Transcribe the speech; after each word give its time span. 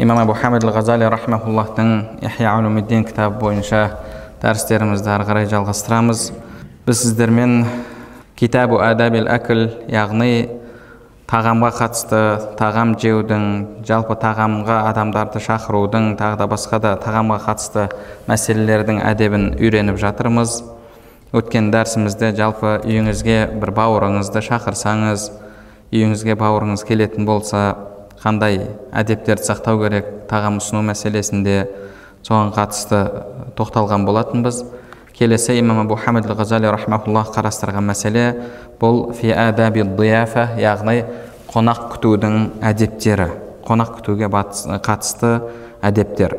имам 0.00 0.18
абу 0.18 0.32
хамид 0.32 0.64
ал 0.64 0.72
ғазали 0.72 1.04
рахмауллахтың 1.12 1.90
ихя 2.24 2.54
улумиддин 2.56 3.04
кітабы 3.04 3.36
бойынша 3.42 3.80
дәрістерімізді 4.40 5.10
ары 5.12 5.26
қарай 5.28 5.48
жалғастырамыз. 5.50 6.30
Біз 6.86 7.02
сіздермен 7.02 7.66
китабу 8.40 8.78
адабил 8.80 9.28
әкіл 9.28 9.66
яғни 9.92 10.48
тағамға 11.28 11.70
қатысты 11.76 12.22
тағам 12.56 12.94
жеудің 12.96 13.44
жалпы 13.84 14.16
тағамға 14.22 14.78
адамдарды 14.88 15.44
шақырудың 15.44 16.14
тағы 16.16 16.40
да 16.40 16.48
басқа 16.48 16.80
да 16.80 16.94
тағамға 17.04 17.36
қатысты 17.44 17.90
мәселелердің 18.30 19.02
әдебін 19.04 19.50
үйреніп 19.60 20.00
жатырмыз. 20.00 20.62
Өткен 21.36 21.68
дәрісімізде 21.76 22.32
жалпы 22.40 22.78
үйіңізге 22.88 23.38
бір 23.60 23.76
бауырыңызды 23.76 24.40
шақырсаңыз 24.48 25.28
үйіңізге 25.92 26.40
бауырыңыз 26.40 26.88
келетін 26.88 27.28
болса 27.28 27.89
қандай 28.20 28.60
әдептерді 28.92 29.46
сақтау 29.48 29.80
керек 29.84 30.08
тағам 30.30 30.58
ұсыну 30.60 30.82
мәселесінде 30.90 31.56
соған 32.26 32.52
қатысты 32.56 33.00
тоқталған 33.56 34.04
болатынбыз. 34.08 34.64
Келесі 35.16 35.58
имам 35.60 35.82
абу 35.82 35.96
хамид 35.96 36.26
ал 36.28 36.36
ғазали 36.38 36.70
рахмауллах 36.72 37.32
қарастырған 37.34 37.84
мәселе 37.90 38.26
бұл 38.80 39.10
фи 39.16 39.32
адаби 39.32 39.84
дияфа 39.84 40.50
яғни 40.60 41.02
қонақ 41.50 41.90
күтудің 41.96 42.36
әдептері 42.64 43.26
қонақ 43.66 43.98
күтуге 43.98 44.30
қатысты 44.30 45.32
әдептер. 45.82 46.36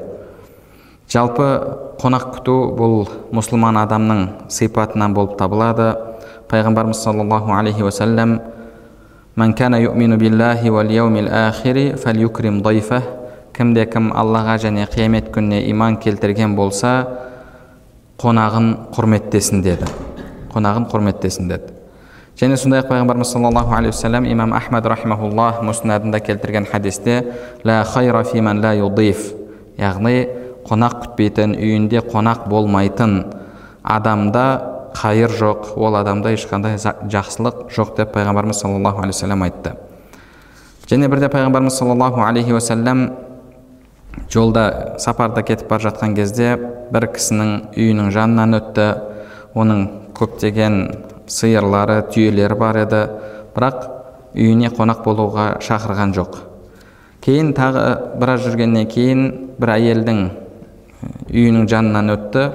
Жалпы 1.11 1.45
қонақ 2.01 2.27
күту 2.37 2.55
бұл 2.77 2.95
мұсылман 3.35 3.77
адамның 3.83 4.49
сипатынан 4.49 5.13
болып 5.13 5.37
табылады. 5.37 5.93
Пайғамбарымыз 6.49 7.03
саллаллаху 7.03 7.53
алейхи 7.53 7.83
уассалам 7.83 8.39
Man 9.37 9.55
kana 9.55 9.79
يؤمن 9.79 10.19
بالله 10.19 10.59
واليوم 10.59 11.15
yawmil 11.27 11.95
فليكرم 11.95 12.61
ضيفه. 12.61 13.01
Кімде 13.51 13.85
кім 13.85 14.13
Аллаға 14.15 14.55
және 14.63 14.87
қиямет 14.87 15.27
күніне 15.31 15.67
иман 15.69 15.97
келтірген 15.99 16.55
болса, 16.55 17.05
қонағын 18.17 18.91
құрметтесін 18.95 19.61
деді. 19.61 19.87
Қонағын 20.53 20.87
құрметтесін 20.87 21.49
деді. 21.49 21.73
Және 22.39 22.55
сондай 22.55 22.79
ақ 22.79 22.87
пайғамбарымыз 22.87 23.27
саллаллаху 23.27 23.75
алейхи 23.75 23.91
уассалам 23.91 24.25
имам 24.25 24.53
Ахмад 24.53 24.85
рахимахуллах 24.85 25.61
муснадында 25.61 26.19
келтірген 26.19 26.65
хадисте 26.65 27.33
ла 27.65 27.83
хайра 27.83 28.23
фи 28.23 28.39
ман 28.39 28.63
ла 28.63 28.71
юдиф, 28.73 29.33
яғни 29.77 30.29
қонақ 30.65 30.95
күтпейтін, 31.03 31.55
үйінде 31.59 31.99
қонақ 32.07 32.47
болмайтын 32.47 33.25
адамда 33.83 34.70
қайыр 35.01 35.31
жоқ 35.33 35.73
ол 35.81 35.95
адамда 35.97 36.33
ешқандай 36.35 36.77
жақсылық 36.77 37.71
жоқ 37.73 37.95
деп 37.97 38.13
пайғамбарымыз 38.13 38.59
саллаллаху 38.61 39.01
алейхи 39.01 39.17
уассалам 39.17 39.43
айтты. 39.43 39.73
Және 40.87 41.09
бірде 41.09 41.29
пайғамбарымыз 41.33 41.77
саллаллаху 41.79 42.21
алейхи 42.21 42.53
уассалам 42.53 43.09
жолда 44.29 44.95
сапарда 44.99 45.41
кетіп 45.41 45.69
бара 45.69 45.89
жатқан 45.89 46.13
кезде 46.15 46.53
бір 46.91 47.07
кісінің 47.15 47.73
үйінің 47.73 48.11
жанынан 48.13 48.59
өтті. 48.59 48.87
Оның 49.55 49.87
көптеген 50.15 50.77
сиырлары 51.27 52.01
түйелері 52.13 52.57
бар 52.59 52.83
еді. 52.85 53.01
Бірақ 53.55 53.87
үйіне 54.35 54.69
қонақ 54.75 55.01
болуға 55.03 55.47
шақырған 55.65 56.13
жоқ. 56.15 56.37
Кейін 57.25 57.53
тағы 57.57 58.17
біраз 58.19 58.45
жүргеннен 58.45 58.87
кейін 58.91 59.23
бір 59.59 59.73
әйелдің 59.77 60.21
үйінің 61.31 61.67
жанынан 61.71 62.13
өтті. 62.15 62.45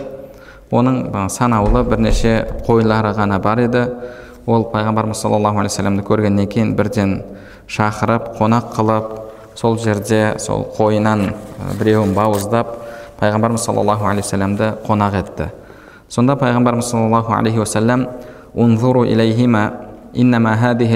Оның 0.71 1.29
санаулы 1.31 1.85
бірнеше 1.85 2.63
қойлары 2.67 3.13
ғана 3.15 3.39
бар 3.39 3.59
еді. 3.67 3.85
Ол 4.47 4.65
пайғамбарымыз 4.73 5.21
саллаллаху 5.23 5.59
алейхи 5.59 5.75
вассаламды 5.75 6.03
көргеннен 6.07 6.47
кейін 6.47 6.75
бірден 6.79 7.23
шақырып 7.69 8.37
қонақ 8.39 8.73
қылып 8.77 9.07
сол 9.59 9.79
жерде 9.79 10.37
сол 10.39 10.67
қойынан 10.77 11.33
біреуін 11.79 12.15
бауыздап 12.15 12.67
пайғамбарымыз 13.21 13.65
саллаллаху 13.67 14.07
алейхи 14.07 14.27
вассаламды 14.27 14.73
қонақ 14.87 15.19
етті. 15.19 15.51
Сонда 16.09 16.37
пайғамбарымыз 16.37 16.91
саллаллаху 16.91 17.33
алейхи 17.33 17.59
вассалам 17.59 18.07
унзуру 18.55 19.05
иннама 20.15 20.53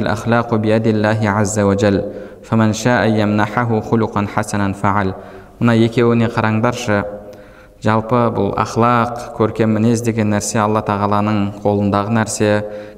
ахлақу 0.07 0.59
фаман 2.49 2.73
шаа 2.75 3.07
хулуқан 3.83 4.27
хасанан 4.27 4.75
мына 5.61 5.75
екеуіне 5.77 6.29
қараңдаршы 6.29 7.05
жалпы 7.85 8.27
бұл 8.37 8.53
ахлақ 8.61 9.33
көркем 9.39 9.73
мінез 9.77 10.03
деген 10.05 10.35
нәрсе 10.35 10.61
алла 10.61 10.83
тағаланың 10.85 11.61
қолындағы 11.63 12.13
нәрсе. 12.19 12.53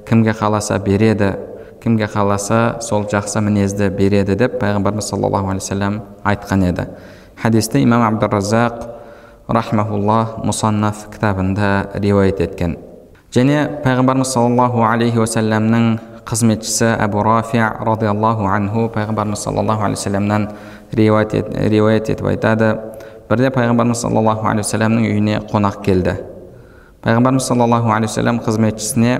Кімге 0.07 0.35
қаласа 0.35 0.79
береді 0.83 1.33
кімге 1.83 2.07
қаласа 2.07 2.81
сол 2.81 3.03
жақсы 3.11 3.41
мінезді 3.43 3.89
береді 3.91 4.35
деп 4.39 4.55
пайғамбарымыз 4.61 5.09
саллаллаху 5.11 5.51
алейхи 5.51 6.01
айтқан 6.23 6.63
еді. 6.69 6.87
Хадисті 7.41 7.83
имам 7.83 8.03
абдуразақ 8.07 8.85
рахмауллах 9.47 10.37
мұсаннаф 10.47 11.09
кітабында 11.11 11.99
риуаят 11.99 12.39
еткен. 12.39 12.77
Және 13.35 13.81
пайғамбарымыз 13.83 14.31
саллаллаху 14.31 14.85
алейхи 14.87 15.19
уассаламның 15.19 15.97
қызметшісі 16.23 16.93
әбу 17.03 17.23
рафи 17.27 17.59
радиаллаху 17.59 18.47
анху 18.47 18.87
пайғамбарымыз 18.95 19.43
саллаллаху 19.43 19.83
алейхи 19.83 19.99
вассаламнан 19.99 20.49
риуаят 20.93 22.09
етіп 22.09 22.27
айтады 22.31 22.77
бірде 23.32 23.50
пайғамбарымыз 23.54 24.04
саллаллаху 24.04 24.48
алейхи 24.48 24.66
вассаламның 24.66 25.08
үйіне 25.08 25.40
қонақ 25.50 25.80
келді 25.84 26.18
пайғамбарымыз 27.04 27.48
саллаллаху 27.48 27.92
алейхи 27.92 28.12
вассалам 28.12 28.40
қызметшісіне 28.44 29.18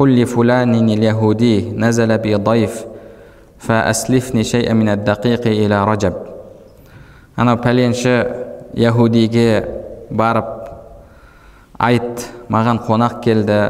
قل 0.00 0.22
لفلان 0.22 0.74
اليهودي 0.74 1.76
نزل 1.76 2.18
بي 2.18 2.34
ضيف 2.34 2.84
فأسلفني 3.58 4.44
شيئا 4.44 4.72
من 4.72 4.88
الدقيق 4.88 5.46
إلى 5.46 5.84
رجب 5.84 6.14
анау 7.40 7.56
пәленші 7.56 8.10
яхудиге 8.76 9.64
барып 10.12 10.48
айт 11.80 12.26
маған 12.52 12.82
қонақ 12.84 13.20
келді 13.24 13.60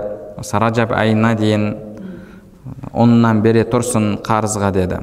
осы 0.41 0.59
ражаб 0.59 0.91
айына 0.97 1.37
дейін 1.38 1.69
ұнынан 2.91 3.43
бере 3.44 3.62
тұрсын 3.71 4.16
қарызға 4.26 4.72
деді 4.75 4.98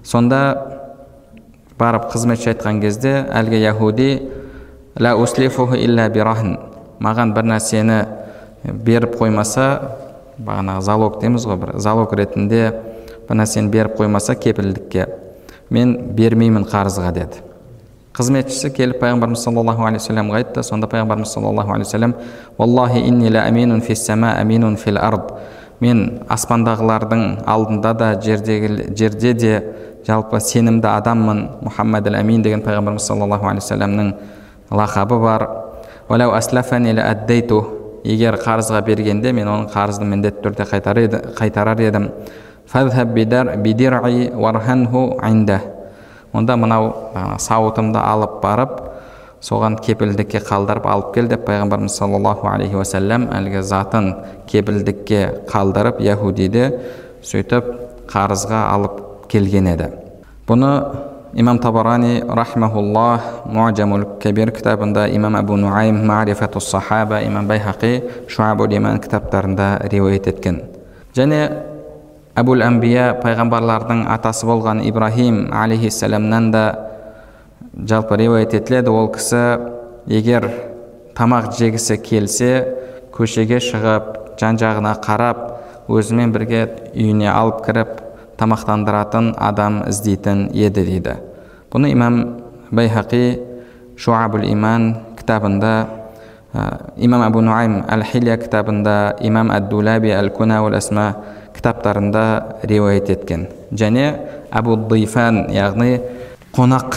сонда 0.00 0.40
барып 1.79 2.09
қызметші 2.13 2.53
айтқан 2.53 2.81
кезде 2.81 3.25
әлгі 3.31 3.61
яхуди 3.63 4.09
ла 4.99 5.15
илля 5.15 6.09
бирахн 6.09 6.57
маған 6.99 7.33
бір 7.33 7.49
нәрсені 7.53 7.99
беріп 8.63 9.15
қоймаса 9.19 9.67
бағанағы 10.39 10.81
залог 10.81 11.19
дейміз 11.21 11.45
ғой 11.47 11.57
бір 11.63 11.77
залог 11.79 12.13
ретінде 12.13 12.73
бір 13.29 13.41
нәрсені 13.41 13.69
беріп 13.69 13.97
қоймаса 13.99 14.35
кепілдікке 14.35 15.07
мен 15.69 15.95
бермеймін 16.17 16.65
қарызға 16.65 17.11
деді. 17.13 17.43
Қызметшісі 18.17 18.71
келіп 18.75 18.99
пайғамбарымыз 19.03 19.43
саллаллаху 19.45 19.85
алейхи 19.85 20.01
вассаламға 20.09 20.39
айтты. 20.41 20.63
Сонда 20.65 20.89
пайғамбарымыз 20.91 21.29
саллаллаху 21.35 21.75
алейхи 21.75 21.87
вассалам 21.87 22.15
инни 23.07 23.29
аминун 23.37 23.81
аминун 24.23 24.77
фил 24.77 24.97
ард 24.97 25.31
мен 25.79 26.19
аспандағылардың 26.27 27.45
алдында 27.45 27.93
да 27.93 28.21
жердегі 28.21 28.93
жерде 28.97 29.33
де 29.33 29.63
жалпы 30.09 30.41
сенімді 30.41 30.89
адаммын 30.89 31.39
мұхаммад 31.69 32.09
әл 32.09 32.17
амин 32.19 32.41
деген 32.41 32.65
пайғамбарымыз 32.65 33.05
саллаллаху 33.05 33.45
алейхи 33.45 33.63
вассаламның 33.63 34.13
лақабы 34.73 35.19
бар. 35.21 35.47
Егер 37.99 38.37
қарызға 38.39 38.79
бергенде 38.87 39.33
мен 39.35 39.49
оның 39.51 39.65
қарызын 39.73 40.07
міндетті 40.07 40.39
түрде 40.45 40.63
қайтарар 41.35 41.81
едім. 41.83 42.05
Онда 46.31 46.55
мынау 46.61 46.93
сауытымды 47.41 47.97
алып 47.97 48.35
барып 48.43 48.75
соған 49.41 49.79
кепілдікке 49.81 50.43
қалдырып 50.45 50.85
алып 50.85 51.13
кел 51.15 51.27
деп 51.31 51.47
пайғамбарымыз 51.47 51.95
саллаллаху 51.97 52.47
алейхи 52.51 52.77
уассалам 52.77 53.25
әлгі 53.33 53.63
затын 53.65 54.11
кепілдікке 54.51 55.23
қалдырып 55.49 56.03
яхудиді 56.05 56.67
сөйтіп 57.25 57.71
қарызға 58.13 58.61
алып 58.75 59.01
келген 59.29 59.69
еді 59.73 59.89
бұны 60.49 60.71
имам 61.33 61.59
табарани 61.59 62.23
рахмауллах 62.27 63.45
муажамул 63.45 64.05
кабир 64.21 64.51
кітабында 64.51 65.07
имам 65.13 65.35
абу 65.35 65.57
нуайм 65.57 66.05
марифату 66.07 66.59
сахаба 66.59 67.21
имам 67.21 67.47
байхақи 67.47 68.27
шуабул 68.27 68.73
иман 68.73 68.99
кітаптарында 68.99 69.89
риуаят 69.91 70.27
еткен 70.27 70.61
және 71.15 71.41
әбул 72.39 72.63
әмбия 72.65 73.13
пайғамбарлардың 73.21 74.07
атасы 74.15 74.47
болған 74.49 74.81
ибраһим 74.89 75.49
алейхиссаламнан 75.53 76.51
да 76.51 76.63
жалпы 77.87 78.17
риуаят 78.17 78.53
етіледі 78.53 78.89
ол 78.89 79.11
кісі 79.13 79.43
егер 80.07 80.49
тамақ 81.17 81.51
жегісі 81.59 81.99
келсе 82.01 82.51
көшеге 83.13 83.59
шығып 83.61 84.37
жан 84.39 84.57
жағына 84.57 84.95
қарап 85.03 85.41
өзімен 85.91 86.31
бірге 86.33 86.65
үйіне 86.95 87.29
алып 87.31 87.65
кіріп 87.65 87.97
тамақтандыратын 88.39 89.33
адам 89.37 89.83
іздейтін 89.89 90.47
еді 90.55 90.85
дейді. 90.87 91.15
Бұны 91.71 91.91
имам 91.91 92.19
байхақи 92.71 93.39
шуабул 93.99 94.45
иман 94.47 94.93
кітабында 95.19 95.73
имам 96.97 97.21
абу 97.27 97.41
нуайм 97.45 97.83
әл 97.91 98.03
хилия 98.07 98.37
кітабында 98.41 98.95
имам 99.21 99.51
әд 99.53 99.69
дулаби 99.69 100.13
әл 100.15 100.31
куна 100.33 100.61
асма 100.77 101.13
кітаптарында 101.55 102.23
риуаят 102.63 103.09
еткен. 103.09 103.47
Және 103.71 104.15
әбу 104.51 104.77
дифан 104.89 105.49
яғни 105.53 105.99
қонақ 106.55 106.95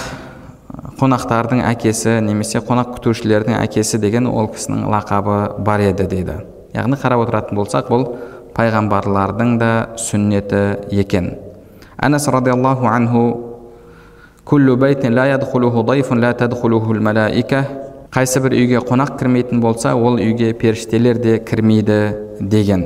қонақтардың 1.00 1.64
әкесі 1.66 2.20
немесе 2.22 2.62
қонақ 2.62 2.94
күтушілердің 2.96 3.58
әкесі 3.58 3.98
деген 3.98 4.26
ол 4.30 4.48
кісінің 4.54 4.86
лақабы 4.92 5.58
бар 5.58 5.82
еді 5.90 6.06
дейді. 6.06 6.38
Яғни 6.72 6.96
қарап 6.96 7.26
отыратын 7.26 7.58
болсақ 7.58 7.90
бұл 7.90 8.06
пайғамбарлардың 8.56 9.56
да 9.60 9.72
сүннеті 10.00 10.62
екен. 10.90 11.34
Әнәс 12.02 12.28
радиаллаху 12.32 12.86
анху 12.86 13.24
қайсы 18.12 18.42
бір 18.44 18.52
үйге 18.52 18.80
қонақ 18.84 19.14
кірмейтін 19.16 19.62
болса 19.64 19.94
ол 19.96 20.18
үйге 20.20 20.50
періштелер 20.52 21.16
де 21.16 21.38
кірмейді 21.40 21.96
деген. 22.40 22.82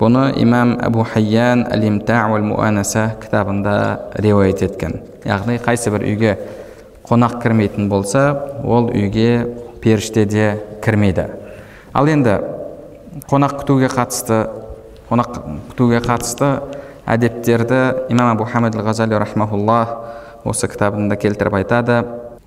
Бұны 0.00 0.30
имам 0.40 0.78
әбу 0.80 1.04
хайян 1.04 1.66
әл 1.68 1.84
кітабында 3.20 3.74
риуаят 4.16 4.62
еткен. 4.62 5.02
Яғни 5.28 5.58
қайсы 5.60 5.92
бір 5.92 6.06
үйге 6.08 6.38
қонақ 7.04 7.42
кірмейтін 7.42 7.90
болса 7.90 8.24
ол 8.64 8.88
үйге 8.88 9.44
періште 9.82 10.24
де 10.24 10.62
кірмейді. 10.80 11.26
Ал 11.92 12.08
енді 12.08 12.38
қонақ 13.28 13.58
күтуге 13.60 13.92
қатысты 13.92 14.46
қонақ 15.08 15.38
күтуге 15.70 16.00
қатысты 16.04 16.50
әдептерді 17.08 18.08
имам 18.12 18.34
абу 18.34 18.44
хамид 18.44 18.76
ғазали 18.76 19.16
рахмаулла 19.18 19.80
осы 20.44 20.68
кітабында 20.68 21.16
келтіріп 21.20 21.56
айтады. 21.62 22.02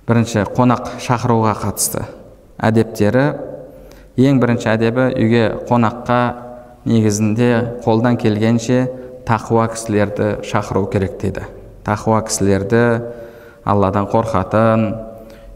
Бірінші 0.06 0.44
қонақ 0.54 0.96
шақыруға 1.02 1.56
қатысты 1.62 2.06
әдептері. 2.62 3.26
Ең 4.18 4.38
бірінші 4.42 4.70
әдебі 4.74 5.08
үйге 5.16 5.44
қонаққа 5.68 6.20
негізінде 6.86 7.50
қолдан 7.84 8.18
келгенше 8.20 8.84
тақуа 9.26 9.68
кісілерді 9.72 10.42
шақыру 10.46 10.88
керек 10.92 11.18
дейді. 11.22 11.46
Тақуа 11.86 12.22
кісілерді 12.26 12.82
алладан 13.64 14.06
қорқатын 14.10 14.88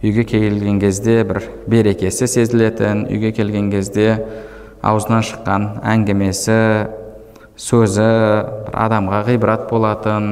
үйге 0.02 0.24
келген 0.24 0.80
кезде 0.80 1.22
бір 1.26 1.42
берекесі 1.66 2.28
сезілетін 2.30 3.06
үйге 3.10 3.32
келген 3.34 3.70
кезде 3.72 4.12
аузынан 4.82 5.24
шыққан 5.26 5.66
әңгімесі 5.82 6.58
сөзі 7.56 8.06
адамға 8.76 9.22
ғибрат 9.30 9.66
болатын 9.70 10.28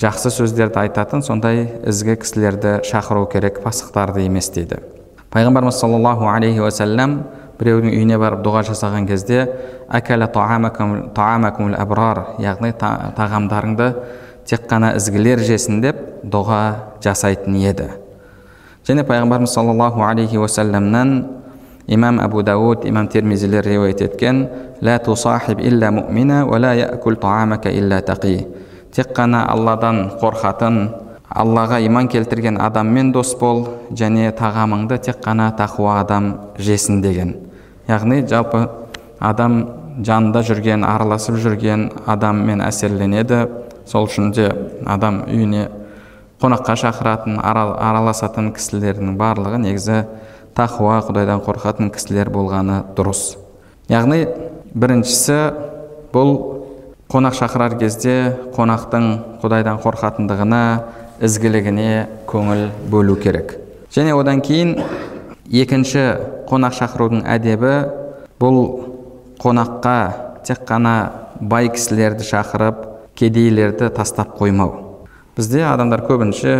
жақсы 0.00 0.30
сөздерді 0.32 0.78
айтатын 0.84 1.24
сондай 1.26 1.64
ізгі 1.90 2.14
кісілерді 2.22 2.78
шақыру 2.86 3.26
керек 3.32 3.58
пасықтарды 3.64 4.22
емес 4.28 4.48
дейді. 4.54 4.78
Пайғамбарымыз 5.34 5.76
саллаллаху 5.82 6.28
алейхи 6.30 6.62
уассалам 6.62 7.24
біреудің 7.58 7.92
үйіне 7.92 8.18
барып 8.18 8.44
дұға 8.46 8.62
жасаған 8.70 9.08
кезде 9.10 9.42
әбрар 11.82 12.22
яғни 12.40 12.72
тағамдарыңды 12.78 13.90
тек 14.46 14.64
қана 14.70 14.94
ізгілер 14.96 15.42
жесін 15.44 15.82
деп 15.82 15.98
дұға 16.24 16.62
жасайтын 17.04 17.58
еді. 17.60 17.90
Және 18.86 19.04
пайғамбарымыз 19.04 19.52
саллаллаху 19.52 20.06
алейхи 20.06 20.38
уассаламнан 20.40 21.39
имам 21.90 22.20
абу 22.20 22.42
дауд 22.42 22.84
имам 22.86 23.08
термизилер 23.08 23.64
риуаят 23.66 24.00
еткен 24.00 24.48
тек 28.90 29.12
қана 29.14 29.44
алладан 29.46 30.10
қорқатын 30.20 30.78
аллаға 31.30 31.78
иман 31.86 32.08
келтірген 32.10 32.58
адаммен 32.60 33.12
дос 33.14 33.36
бол 33.38 33.66
және 33.94 34.32
тағамыңды 34.34 34.98
тек 35.06 35.20
қана 35.22 35.50
тақуа 35.58 36.00
адам 36.00 36.32
жесін 36.58 37.00
деген 37.02 37.36
яғни 37.88 38.24
жалпы 38.26 38.64
адам 39.18 39.60
жанында 40.02 40.42
жүрген 40.48 40.86
араласып 40.86 41.38
жүрген 41.44 41.90
адаммен 42.06 42.64
әсерленеді 42.66 43.44
сол 43.86 44.08
үшін 44.10 44.32
де 44.34 44.48
адам 44.86 45.22
үйіне 45.28 45.68
қонаққа 46.42 46.76
шақыратын 46.82 47.38
араласатын 47.44 48.50
кісілердің 48.56 49.14
барлығы 49.20 49.62
негізі 49.62 50.02
тақуа 50.56 51.00
құдайдан 51.06 51.42
қорқатын 51.44 51.90
кісілер 51.94 52.30
болғаны 52.32 52.82
дұрыс. 52.96 53.36
Яғни 53.90 54.24
біріншісі 54.74 55.38
бұл 56.14 56.34
қонақ 57.10 57.36
шақырар 57.38 57.76
кезде 57.80 58.16
қонақтың 58.56 59.06
құдайдан 59.42 59.80
қорқатындығына 59.82 60.62
ізгілігіне 61.26 61.90
көңіл 62.30 62.68
бөлу 62.90 63.16
керек. 63.20 63.56
Және 63.90 64.14
одан 64.14 64.42
кейін 64.46 64.76
екінші 65.50 66.04
қонақ 66.50 66.76
шақырудың 66.78 67.24
әдебі 67.26 67.74
бұл 68.40 68.60
қонаққа 69.42 69.96
тек 70.46 70.62
қана 70.68 70.94
бай 71.40 71.68
кісілерді 71.74 72.26
шақырып 72.28 72.86
кедейлерді 73.18 73.90
тастап 73.90 74.36
қоймау. 74.38 75.00
Бізде 75.36 75.64
адамдар 75.66 76.04
көбінше 76.06 76.54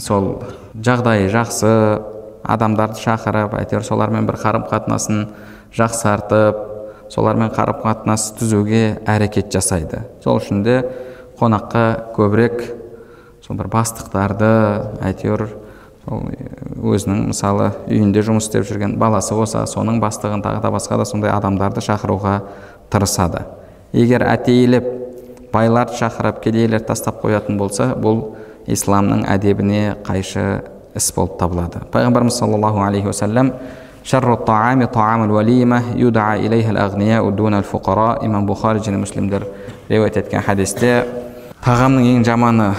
сол 0.00 0.40
жағдайы 0.74 1.28
жақсы 1.32 1.70
адамдарды 2.44 3.00
шақырып 3.02 3.54
әйтеуір 3.60 3.84
солармен 3.86 4.26
бір 4.28 4.38
қарым 4.40 4.66
қатынасын 4.70 5.26
жақсартып 5.76 6.60
солармен 7.12 7.50
қарым 7.54 7.80
қатынас 7.84 8.30
түзуге 8.38 9.00
әрекет 9.08 9.50
жасайды. 9.52 10.04
Сол 10.24 10.40
үшін 10.40 10.62
де 10.64 10.80
қонаққа 11.40 12.14
көбірек 12.16 12.62
сол 13.44 13.58
бір 13.58 13.70
бастықтарды 13.72 14.50
әйтеуір 15.04 15.46
сол 16.04 16.24
өзінің 16.94 17.26
мысалы 17.30 17.70
үйінде 17.90 18.22
жұмыс 18.24 18.48
істеп 18.48 18.66
жүрген 18.68 18.96
баласы 19.00 19.34
болса 19.36 19.66
соның 19.68 20.00
бастығын 20.00 20.42
тағы 20.44 20.62
да 20.64 20.72
басқа 20.72 21.00
да 21.00 21.04
сондай 21.04 21.32
адамдарды 21.34 21.82
шақыруға 21.84 22.40
тырысады. 22.90 23.44
Егер 23.92 24.24
әтейілеп 24.24 24.86
байларды 25.52 25.98
шақырып 25.98 26.40
кедейлерді 26.44 26.86
тастап 26.88 27.20
қоятын 27.24 27.58
болса 27.58 27.90
бұл 27.98 28.36
исламның 28.70 29.26
әдебіне 29.28 29.96
қайшы 30.06 30.62
іс 30.96 31.12
болып 31.14 31.38
табылады 31.40 31.84
пайғамбарымыз 31.92 32.38
саллаллаху 32.40 32.82
алейхи 32.84 33.06
уассалам 33.06 33.52
имам 38.24 38.46
бұхари 38.48 38.80
және 38.80 38.96
муслимдер 38.96 39.44
риуаят 39.88 40.16
еткен 40.16 40.42
хадисте 40.42 41.04
тағамның 41.64 42.08
ең 42.14 42.24
жаманы 42.24 42.70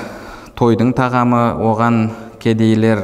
тойдың 0.57 0.95
тағамы 0.97 1.41
оған 1.61 2.01
кедейлер 2.41 3.03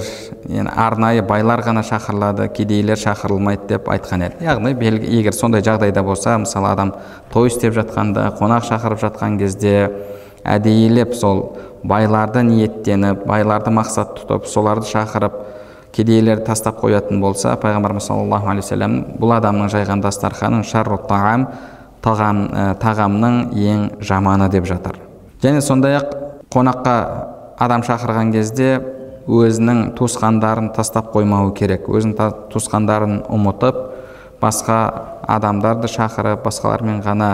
арнайы 0.74 1.22
байлар 1.22 1.62
ғана 1.62 1.84
шақырылады 1.86 2.48
кедейлер 2.50 2.98
шақырылмайды 2.98 3.68
деп 3.70 3.90
айтқан 3.94 4.26
еді 4.26 4.46
яғни 4.48 4.74
белгі, 4.74 5.12
егер 5.20 5.34
сондай 5.34 5.62
жағдайда 5.62 6.04
болса 6.04 6.38
мысалы 6.42 6.72
адам 6.72 6.94
той 7.34 7.52
істеп 7.52 7.76
жатқанда 7.78 8.32
қонақ 8.40 8.66
шақырып 8.72 9.04
жатқан 9.04 9.38
кезде 9.38 9.92
әдейілеп 10.48 11.14
сол 11.16 11.44
байларды 11.84 12.44
ниеттеніп 12.48 13.26
байларды 13.28 13.72
мақсат 13.76 14.16
тұтып 14.18 14.48
соларды 14.50 14.88
шақырып 14.90 15.36
кедейлерді 15.96 16.46
тастап 16.48 16.82
қоятын 16.82 17.22
болса 17.22 17.56
пайғамбарымыз 17.62 18.08
саллаллаху 18.10 18.52
алейхи 18.52 18.68
вассалам 18.68 18.98
бұл 19.20 19.34
адамның 19.38 19.72
жайған 19.74 20.04
дастарханын 20.04 20.66
шарру 20.68 21.00
тағам 21.10 21.48
тағам 22.06 22.44
тағамның 22.82 23.40
ең 23.58 23.88
жаманы 24.06 24.50
деп 24.54 24.68
жатыр. 24.70 25.00
Және 25.42 25.62
сондай 25.62 25.98
ақ 25.98 26.14
қонаққа 26.54 26.96
адам 27.60 27.84
шақырған 27.88 28.32
кезде 28.36 28.70
өзінің 29.28 29.94
туысқандарын 29.98 30.72
тастап 30.76 31.12
қоймауы 31.16 31.54
керек. 31.58 31.90
Өзінің 31.90 32.48
туысқандарын 32.54 33.22
ұмытып 33.34 33.82
басқа 34.42 34.78
адамдарды 35.28 35.90
шақырып 35.92 36.46
басқалармен 36.46 37.02
ғана 37.04 37.32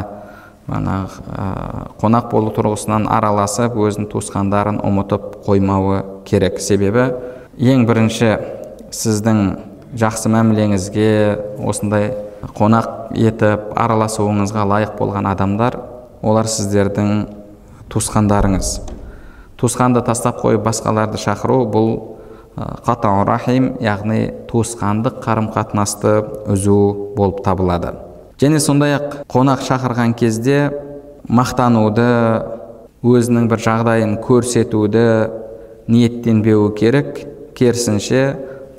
мана 0.68 0.96
қонақ 2.02 2.30
болу 2.32 2.54
тұрғысынан 2.56 3.08
араласып 3.12 3.76
өзінің 3.76 4.08
туысқандарын 4.14 4.80
ұмытып 4.86 5.42
қоймауы 5.48 6.00
керек 6.28 6.62
себебі 6.64 7.10
ең 7.60 7.84
бірінші 7.90 8.32
сіздің 8.96 9.42
жақсы 10.00 10.32
мәмілеңізге 10.32 11.10
осындай 11.68 12.14
қонақ 12.56 13.12
етіп 13.18 13.74
араласуыңызға 13.80 14.64
лайық 14.72 14.96
болған 15.00 15.28
адамдар 15.34 15.78
олар 16.24 16.48
сіздердің 16.48 17.28
туысқандарыңыз 17.92 18.72
туысқанды 19.60 20.02
тастап 20.08 20.40
қойып 20.44 20.64
басқаларды 20.66 21.20
шақыру 21.22 21.60
бұл 21.74 21.92
қатау 22.56 23.26
рахим 23.28 23.74
яғни 23.84 24.26
туысқандық 24.52 25.22
қарым 25.24 25.52
қатынасты 25.54 26.20
үзу 26.54 27.14
болып 27.18 27.44
табылады 27.46 27.94
және 28.42 28.60
сондай 28.60 28.96
ақ 28.98 29.24
қонақ 29.32 29.62
шақырған 29.68 30.16
кезде 30.18 30.72
мақтануды 31.30 32.10
өзінің 33.04 33.50
бір 33.52 33.62
жағдайын 33.68 34.18
көрсетуді 34.24 35.06
ниеттенбеуі 35.88 36.74
керек. 36.78 37.26
Керісінше 37.54 38.22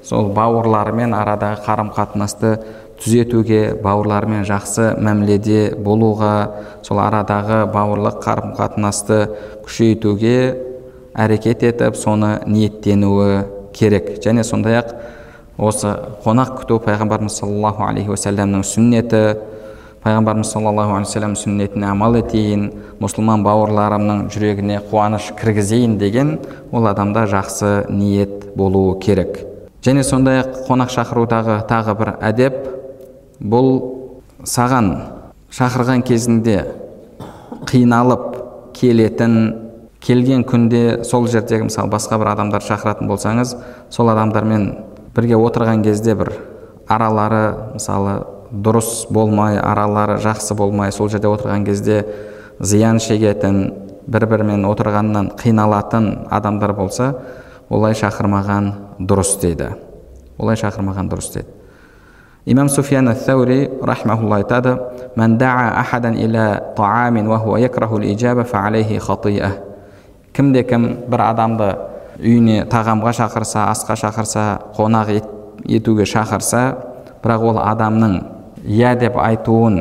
сол 0.05 0.33
бауырларымен 0.35 1.15
арадағы 1.17 1.63
қарым 1.65 1.93
қатынасты 1.95 2.57
түзетуге 3.01 3.77
бауырлармен 3.85 4.45
жақсы 4.49 4.95
мәміледе 4.99 5.75
болуға 5.79 6.35
сол 6.83 7.01
арадағы 7.05 7.65
бауырлық 7.73 8.19
қарым 8.25 8.55
қатынасты 8.59 9.21
күшейтуге 9.65 10.37
әрекет 11.15 11.63
етіп 11.69 11.97
соны 11.97 12.41
ниеттенуі 12.47 13.45
керек. 13.73 14.17
Және 14.25 14.45
сондай 14.45 14.81
ақ 14.81 14.95
осы 15.59 15.91
қонақ 16.25 16.57
күту 16.61 16.81
пайғамбарымыз 16.83 17.39
саллаллаху 17.39 17.85
алейхи 17.87 18.11
уассаламның 18.11 18.65
сүннеті 18.67 19.21
пайғамбарымыз 20.05 20.51
саллаллаху 20.51 20.97
алейхи 20.97 21.09
вассалам 21.09 21.37
сүннетіне 21.39 21.87
амал 21.89 22.19
етейін 22.19 22.67
мұсылман 23.01 23.45
бауырларымның 23.47 24.27
жүрегіне 24.35 24.81
қуаныш 24.91 25.31
кіргізейін 25.39 25.97
деген 25.99 26.39
ол 26.73 26.89
адамда 26.91 27.25
жақсы 27.31 27.87
ниет 27.89 28.51
болуы 28.57 28.99
керек. 29.01 29.39
Және 29.85 30.03
сондай 30.03 30.43
ақ 30.43 30.65
қонақ 30.69 30.93
шақырудағы 30.93 31.59
тағы 31.71 31.95
бір 32.01 32.13
әдеп 32.21 32.55
бұл 33.41 33.71
саған 34.45 34.91
шақырған 35.55 36.03
кезінде 36.05 36.65
қиналып 37.71 38.41
келетін 38.77 39.37
келген 40.05 40.45
күнде 40.45 41.05
сол 41.05 41.29
жердегі 41.29 41.71
мысалы 41.71 41.93
басқа 41.93 42.19
бір 42.21 42.35
адамдар 42.35 42.65
шақыратын 42.65 43.09
болсаңыз 43.09 43.57
сол 43.91 44.11
адамдармен 44.13 44.67
бірге 45.15 45.39
отырған 45.39 45.83
кезде 45.85 46.15
бір 46.19 46.33
аралары 46.89 47.45
мысалы 47.75 48.19
дұрыс 48.53 49.07
болмай 49.11 49.59
аралары 49.59 50.19
жақсы 50.23 50.55
болмай 50.59 50.93
сол 50.93 51.09
жерде 51.09 51.29
отырған 51.31 51.65
кезде 51.67 52.05
зиян 52.61 53.01
шегетін 53.01 53.73
бір 54.07 54.27
бірімен 54.29 54.65
отырғаннан 54.69 55.33
қиналатын 55.41 56.29
адамдар 56.31 56.75
болса 56.77 57.15
олай 57.71 57.95
шақырмаған 57.97 58.73
дұрыс 59.01 59.39
дейді. 59.41 59.71
Олай 60.39 60.59
шақырмаған 60.61 61.09
дұрыс 61.11 61.31
дейді. 61.35 61.49
Имам 62.45 62.69
суфиян 62.69 63.09
ат-таури 63.09 63.71
рахмаулла 63.83 64.43
айтады 64.43 64.77
кімде 70.35 70.63
кім 70.67 70.87
бір 71.09 71.23
адамды 71.31 71.71
үйіне 72.19 72.65
тағамға 72.71 73.13
шақырса 73.19 73.69
асқа 73.73 73.97
шақырса 73.99 74.45
қонақ 74.77 75.11
етуге 75.67 76.07
шақырса 76.07 76.63
бірақ 77.23 77.47
ол 77.51 77.59
адамның 77.63 78.19
иә 78.65 78.95
деп 79.01 79.17
айтуын 79.19 79.81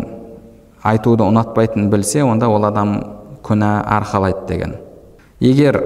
айтуды 0.84 1.24
ұнатпайтынын 1.28 1.90
білсе 1.92 2.24
онда 2.24 2.50
ол 2.50 2.66
адам 2.66 2.96
күнә 3.44 3.72
арқалайды 3.98 4.48
деген. 4.48 4.75
Егер 5.40 5.80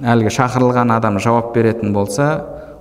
әлгі 0.00 0.32
шақырылған 0.32 0.92
адам 0.96 1.18
жауап 1.20 1.52
беретін 1.54 1.92
болса 1.92 2.28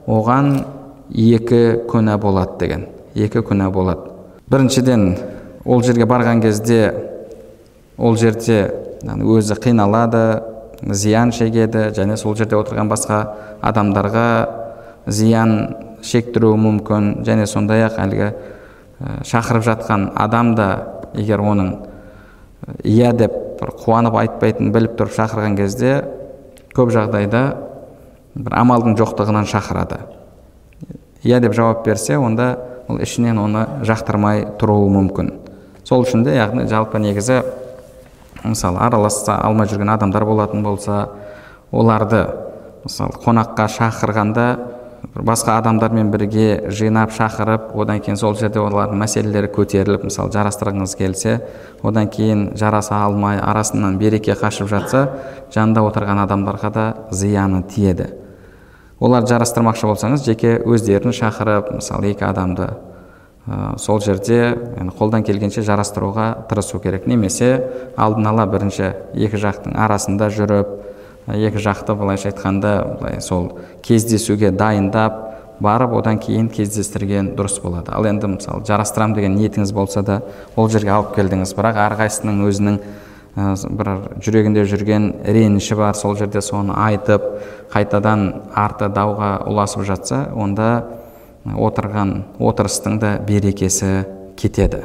оған 0.08 0.64
екі 1.12 1.82
күнә 1.92 2.18
болады 2.18 2.58
деген 2.60 2.88
екі 3.16 3.44
күнә 3.46 3.70
болады. 3.72 4.12
Біріншіден 4.52 5.16
ол 5.66 5.84
жерге 5.84 6.08
барған 6.08 6.42
кезде 6.42 6.94
ол 7.98 8.16
жерде 8.18 8.64
өзі 9.04 9.56
қиналады 9.60 10.42
зиян 10.90 11.32
шегеді 11.32 11.90
және 11.96 12.18
сол 12.18 12.36
жерде 12.36 12.58
отырған 12.58 12.90
басқа 12.90 13.22
адамдарға 13.62 14.26
зиян 15.08 15.76
шектіруі 16.02 16.58
мүмкін. 16.58 17.22
Және 17.26 17.46
сондай 17.46 17.86
ақ 17.86 18.00
әлгі 18.02 18.32
шақырып 19.28 19.66
жатқан 19.66 20.12
адам 20.16 20.56
да 20.56 20.70
егер 21.14 21.42
оның 21.42 21.76
иә 22.86 23.14
деп 23.18 23.36
бір 23.62 23.74
қуанып 23.84 24.18
айтпайтынын 24.24 24.74
біліп 24.74 24.98
тұрып 24.98 25.16
шақырған 25.18 25.58
кезде 25.58 25.94
көп 26.76 26.94
жағдайда 26.94 27.44
бір 28.36 28.58
амалдың 28.62 28.98
жоқтығынан 28.98 29.50
шақырады. 29.50 30.02
Иә 31.24 31.40
деп 31.42 31.54
жауап 31.54 31.86
берсе 31.86 32.18
онда 32.18 32.56
ол 32.88 33.02
ішінен 33.02 33.38
оны 33.38 33.66
жақтырмай 33.86 34.46
тұруы 34.60 34.90
мүмкін. 34.90 35.34
Сол 35.84 36.06
үшін 36.06 36.24
де 36.26 36.36
яғни 36.38 36.68
жалпы 36.70 37.02
негізі 37.02 37.42
мысалы 38.44 38.80
араласа 38.82 39.38
алмай 39.42 39.68
жүрген 39.68 39.94
адамдар 39.94 40.26
болатын 40.26 40.64
болса 40.64 41.10
оларды 41.72 42.26
мысалы 42.84 43.20
қонаққа 43.24 43.68
шақырғанда 43.78 44.46
басқа 45.16 45.58
адамдармен 45.60 46.12
бірге 46.12 46.70
жинап 46.70 47.12
шақырып 47.12 47.74
одан 47.76 48.00
кейін 48.02 48.18
сол 48.18 48.36
жерде 48.40 48.62
олардың 48.62 49.02
мәселелері 49.02 49.50
көтеріліп 49.56 50.06
мысалы 50.08 50.32
жарастырғыңыз 50.36 50.96
келсе 50.98 51.40
одан 51.84 52.08
кейін 52.10 52.52
жараса 52.58 53.04
алмай 53.06 53.40
арасынан 53.40 53.98
береке 54.00 54.38
қашып 54.38 54.70
жатса 54.72 55.08
жанында 55.54 55.84
отырған 55.90 56.24
адамдарға 56.26 56.72
да 56.72 56.86
зияны 57.12 57.64
тиеді. 57.64 58.12
Оларды 59.00 59.34
жарастырмақшы 59.34 59.90
болсаңыз 59.90 60.26
жеке 60.26 60.60
өздерін 60.62 61.14
шақырып 61.18 61.74
мысалы 61.80 62.14
екі 62.14 62.28
адамды 62.30 62.70
ә, 63.48 63.78
сол 63.78 64.02
жерде 64.02 64.58
yani, 64.78 64.92
қолдан 64.98 65.26
келгенше 65.26 65.64
жарастыруға 65.66 66.48
тырысу 66.50 66.80
керек. 66.84 67.08
Немесе 67.08 67.52
алдын 67.98 68.28
ала 68.32 68.46
бірінші 68.46 68.94
екі 69.14 69.42
жақтың 69.42 69.76
арасында 69.76 70.30
жүріп 70.34 70.78
екі 71.32 71.62
жақты 71.62 71.96
былайша 71.98 72.32
айтқанда 72.32 72.74
былай 73.00 73.22
сол 73.22 73.52
кездесуге 73.86 74.52
дайындап 74.52 75.20
барып 75.62 75.94
одан 75.94 76.18
кейін 76.22 76.50
кездестірген 76.50 77.36
дұрыс 77.38 77.60
болады. 77.62 77.94
Ал 77.94 78.06
енді 78.10 78.36
мысалы 78.36 78.66
жарастырам 78.66 79.14
деген 79.14 79.36
ниетіңіз 79.38 79.74
болса 79.74 80.02
да 80.02 80.22
ол 80.56 80.70
жерге 80.70 80.90
алып 80.96 81.14
келдіңіз. 81.16 81.54
Бірақ 81.58 81.78
әрқайсысының 81.86 82.42
өзінің 82.50 82.80
ә, 83.38 83.54
бір 83.70 83.92
жүрегінде 84.26 84.66
жүрген 84.66 85.12
реніші 85.26 85.78
бар. 85.78 85.94
Сол 85.94 86.18
жерде 86.18 86.42
соны 86.42 86.74
айтып 86.74 87.28
қайтадан 87.74 88.26
арты 88.58 88.90
дауға 88.90 89.36
ұласып 89.46 89.86
жатса 89.86 90.24
онда 90.34 90.72
отырған 91.46 92.16
отырыстың 92.40 93.00
да 93.02 93.18
берекесі 93.28 94.06
кетеді. 94.38 94.84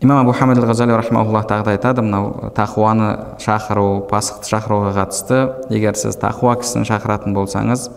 Имам 0.00 0.22
абу 0.24 0.32
хамид 0.32 0.58
ал 0.58 0.64
ғазали 0.64 0.96
рахмауллах 0.96 1.44
тағы 1.44 1.64
да 1.64 1.72
айтады 1.76 2.02
мынау 2.02 2.52
тақуаны 2.56 3.36
шақыру 3.42 4.06
пасықты 4.08 4.48
шақыруға 4.48 4.94
қатысты 4.96 5.40
егер 5.68 5.94
сіз 5.94 6.16
тақуа 6.16 6.54
кісіні 6.62 6.88
шақыратын 6.88 7.36
болсаңыз 7.36 7.90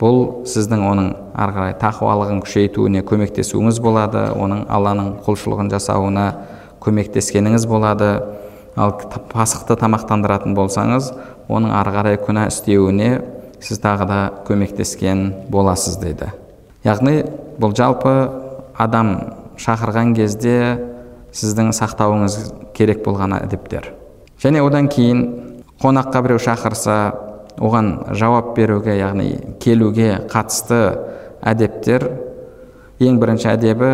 бұл 0.00 0.46
сіздің 0.48 0.86
оның 0.88 1.10
ары 1.36 1.52
қарай 1.58 1.76
тақуалығын 1.82 2.40
күшейтуіне 2.46 3.04
көмектесуіңіз 3.04 3.82
болады 3.84 4.24
оның 4.32 4.64
алланың 4.72 5.12
құлшылығын 5.26 5.68
жасауына 5.76 6.26
көмектескеніңіз 6.82 7.68
болады. 7.68 8.12
Ал 8.74 8.96
пасықты 9.28 9.76
тамақтандыратын 9.76 10.56
болсаңыз 10.56 11.12
оның 11.52 11.76
ары 11.76 11.92
қарай 11.92 12.16
күнә 12.16 12.48
істеуіне 12.48 13.10
сіз 13.60 13.82
тағы 13.84 14.08
да 14.08 14.20
көмектескен 14.48 15.50
боласыз 15.52 16.00
дейді. 16.00 16.32
Яғни 16.84 17.22
бұл 17.60 17.74
жалпы 17.78 18.14
адам 18.80 19.12
шақырған 19.60 20.14
кезде 20.16 20.56
сіздің 21.32 21.72
сақтауыңыз 21.76 22.38
керек 22.76 23.04
болған 23.04 23.36
әдептер. 23.38 23.92
Және 24.42 24.62
одан 24.64 24.88
кейін 24.92 25.22
қонаққа 25.82 26.22
біреу 26.24 26.40
шақырса 26.42 26.96
оған 27.60 28.14
жауап 28.16 28.54
беруге 28.56 28.96
яғни 28.98 29.56
келуге 29.60 30.16
қатысты 30.30 30.80
әдептер 31.42 32.08
ең 33.02 33.20
бірінші 33.22 33.52
әдебі 33.52 33.92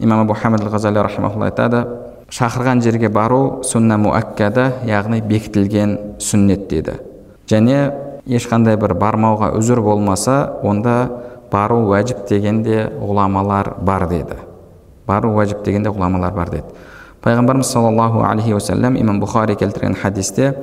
имам 0.00 0.26
абу 0.26 0.34
айтады 0.34 1.84
шақырған 2.28 2.82
жерге 2.84 3.08
бару 3.08 3.62
сүнна 3.64 3.96
муаккада 3.96 4.72
яғни 4.84 5.22
бекітілген 5.24 5.96
сүннет 6.20 6.68
дейді. 6.68 6.98
Және 7.48 7.92
ешқандай 8.28 8.76
бір 8.76 8.92
бармауға 9.00 9.54
үзір 9.56 9.80
болмаса 9.80 10.60
онда 10.62 10.96
бару 11.50 11.80
уәжіп 11.88 12.26
деген 12.28 12.62
де 12.62 12.84
ғұламалар 13.00 13.74
бар 13.80 14.06
дейді 14.08 14.38
бару 15.06 15.32
уәжіп 15.36 15.64
деген 15.64 15.82
де 15.82 15.90
ғұламалар 15.90 16.34
бар 16.36 16.50
деді 16.52 16.76
пайғамбарымыз 17.24 17.72
саллаллаху 17.72 18.22
алейхи 18.26 18.52
уассалам 18.54 18.96
имам 19.00 19.20
бұхари 19.22 19.56
келтірген 19.58 19.94
хадисте 19.94 20.54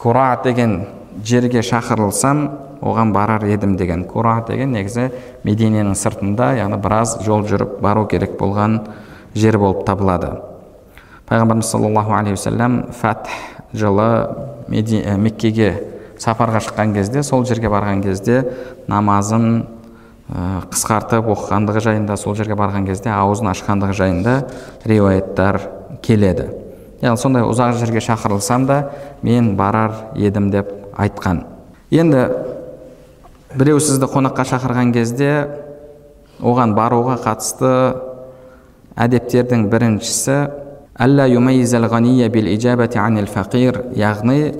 кура 0.00 0.40
деген 0.44 0.86
жерге 1.24 1.60
шақырылсам 1.60 2.48
оған 2.80 3.12
барар 3.12 3.44
едім 3.44 3.76
деген 3.76 4.04
кура 4.08 4.38
деген 4.48 4.72
негізі 4.72 5.10
мединенің 5.44 5.92
сыртында 5.98 6.54
яғни 6.56 6.78
біраз 6.80 7.18
жол 7.26 7.44
жүріп 7.44 7.80
бару 7.84 8.06
керек 8.08 8.38
болған 8.40 8.78
жер 9.34 9.58
болып 9.60 9.84
табылады. 9.84 10.32
Пайғамбарымыз 11.28 11.68
саллаллаху 11.68 12.14
алейхи 12.16 12.38
уассалам 12.38 12.80
фәтх 12.96 13.28
жылы 13.76 14.08
меккеге 14.70 15.74
сапарға 16.20 16.60
шыққан 16.66 16.94
кезде 16.94 17.22
сол 17.26 17.46
жерге 17.48 17.72
барған 17.72 18.04
кезде 18.04 18.42
намазын 18.88 19.62
Э, 20.30 20.60
қысқартып 20.70 21.26
оқығандығы 21.32 21.80
жайында 21.82 22.14
сол 22.20 22.36
жерге 22.38 22.54
барған 22.54 22.84
кезде 22.86 23.10
аузын 23.10 23.48
ашқандығы 23.50 23.96
жайында 23.98 24.34
риуаяттар 24.86 25.58
келеді. 26.06 26.44
Яғни 27.02 27.18
сондай 27.18 27.42
ұзақ 27.42 27.80
жерге 27.80 27.98
шақырылсам 28.04 28.66
да 28.68 28.76
мен 29.26 29.56
барар 29.58 29.96
едім 30.14 30.52
деп 30.54 30.70
айтқан. 30.94 31.42
Енді 31.90 32.28
біреу 33.58 33.82
сізді 33.82 34.06
қонаққа 34.12 34.46
шақырған 34.52 34.94
кезде 34.94 35.32
оған 36.38 36.76
баруға 36.78 37.18
қатысты 37.24 37.74
әдептердің 38.94 39.66
біріншісі 39.72 40.38
яғни 43.98 44.52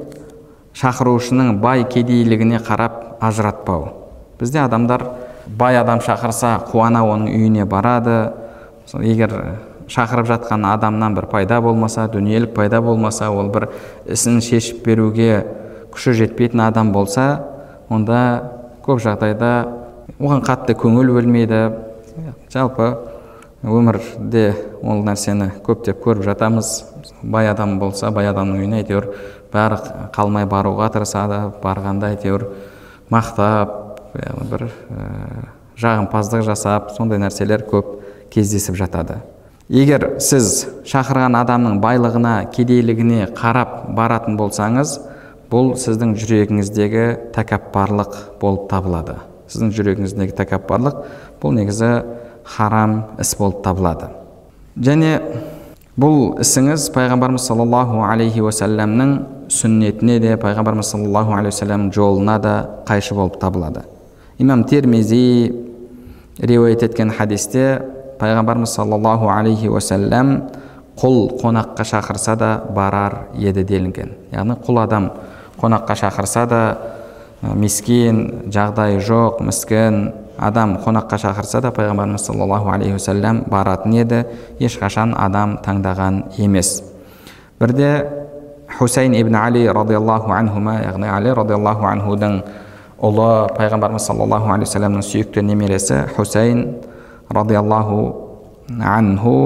шақырушының 0.75 1.59
бай 1.61 1.85
кедейлігіне 1.85 2.61
қарап 2.67 3.19
ажыратпау. 3.21 3.89
Бізде 4.39 4.61
адамдар 4.63 5.05
бай 5.47 5.77
адам 5.81 6.01
шақырса 6.01 6.59
қуана 6.71 7.03
оның 7.05 7.33
үйіне 7.35 7.67
барады. 7.67 8.33
Егер 8.95 9.35
шақырып 9.91 10.29
жатқан 10.31 10.65
адамнан 10.71 11.15
бір 11.15 11.27
пайда 11.31 11.61
болмаса 11.61 12.07
дүниелік 12.09 12.55
пайда 12.55 12.81
болмаса 12.83 13.31
ол 13.31 13.51
бір 13.51 13.69
ісін 14.07 14.41
шешіп 14.45 14.85
беруге 14.87 15.45
күші 15.93 16.15
жетпейтін 16.23 16.63
адам 16.69 16.93
болса 16.95 17.27
онда 17.91 18.21
көп 18.87 19.03
жағдайда 19.03 19.51
оған 20.19 20.45
қатты 20.47 20.77
көңіл 20.79 21.11
бөлмейді. 21.17 21.63
Жалпы 22.53 22.93
өмірде 23.63 24.55
ол 24.83 25.03
нәрсені 25.05 25.51
көптеп 25.67 26.01
көріп 26.05 26.25
жатамыз. 26.29 26.71
Бай 27.23 27.51
адам 27.51 27.79
болса 27.79 28.11
бай 28.15 28.31
адамның 28.31 28.63
үйіне 28.63 28.83
әйтеуір 28.83 29.11
бәрі 29.53 29.79
қалмай 30.15 30.47
баруға 30.51 30.91
тырысады 30.95 31.41
барғанда 31.63 32.13
әйтеуір 32.15 32.47
мақтап 33.11 33.75
бір 34.51 34.69
ә, 34.69 35.09
жағымпаздық 35.81 36.45
жасап 36.47 36.91
сондай 36.97 37.21
нәрселер 37.23 37.65
көп 37.69 37.99
кездесіп 38.31 38.79
жатады. 38.79 39.21
Егер 39.71 40.17
сіз 40.23 40.67
шақырған 40.89 41.37
адамның 41.39 41.79
байлығына 41.83 42.35
кедейлігіне 42.55 43.29
қарап 43.39 43.93
баратын 43.95 44.39
болсаңыз 44.39 44.97
бұл 45.51 45.75
сіздің 45.79 46.17
жүрегіңіздегі 46.19 47.05
тәкаппарлық 47.35 48.17
болып 48.43 48.67
табылады. 48.71 49.19
Сіздің 49.51 49.71
жүрегіңіздегі 49.77 50.35
тәкаппарлық 50.39 51.05
бұл 51.43 51.55
негізі 51.55 51.93
харам 52.45 52.97
іс 53.23 53.35
болып 53.39 53.63
табылады. 53.65 54.11
Және 54.79 55.19
бұл 55.99 56.41
ісіңіз 56.43 56.91
пайғамбарымыз 56.95 57.47
саллаллаху 57.47 58.03
алейхи 58.07 58.43
уасаламның 58.43 59.15
сүннетіне 59.51 60.19
де 60.23 60.37
пайғамбарымыз 60.41 60.93
саллаллаху 60.95 61.35
алейхи 61.35 61.51
уассаламның 61.57 61.91
жолына 61.95 62.39
да 62.43 62.55
қайшы 62.87 63.15
болып 63.19 63.41
табылады 63.43 63.83
имам 64.39 64.65
термизи 64.65 65.53
риуаят 66.39 66.85
еткен 66.87 67.11
хадисте 67.11 67.83
пайғамбарымыз 68.21 68.77
саллаллаху 68.77 69.29
алейхи 69.33 69.69
уасалам 69.69 70.33
құл 71.01 71.41
қонаққа 71.41 71.85
шақырса 71.85 72.37
да 72.37 72.51
барар 72.75 73.27
еді 73.35 73.65
делінген 73.65 74.15
яғни 74.33 74.57
құл 74.67 74.83
адам 74.85 75.11
қонаққа 75.61 75.97
шақырса 76.05 76.47
да 76.49 76.63
мискин 77.43 78.51
жағдайы 78.53 79.01
жоқ 79.03 79.41
міскін 79.45 80.01
адам 80.39 80.77
қонаққа 80.85 81.19
шақырса 81.25 81.61
да 81.65 81.73
пайғамбарымыз 81.75 82.29
саллаллаху 82.31 82.71
алейхи 82.71 82.95
уасалам 82.99 83.45
баратын 83.49 83.99
еді 84.05 84.25
ешқашан 84.61 85.15
адам 85.17 85.59
таңдаған 85.65 86.23
емес 86.39 86.83
бірде 87.61 87.91
хусейн 88.79 89.15
ибн 89.15 89.35
али 89.35 89.67
радиаллаху 89.67 90.33
анхума 90.33 90.81
яғни 90.81 91.09
али 91.09 91.35
радиаллаху 91.35 91.87
анхудың 91.87 92.41
ұлы 93.01 93.31
пайғамбарымыз 93.57 94.07
саллаллаху 94.07 94.53
алейхи 94.53 94.69
уассаламның 94.69 95.05
сүйікті 95.07 95.45
немересі 95.47 96.03
хусейн 96.17 96.65
радиаллаху 97.31 98.01
анху 98.85 99.37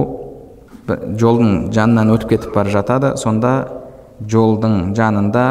жолдың 0.89 1.71
жанынан 1.73 2.13
өтіп 2.17 2.35
кетіп 2.35 2.55
бара 2.57 2.73
жатады 2.75 3.15
сонда 3.17 3.55
жолдың 4.21 4.95
жанында 4.97 5.45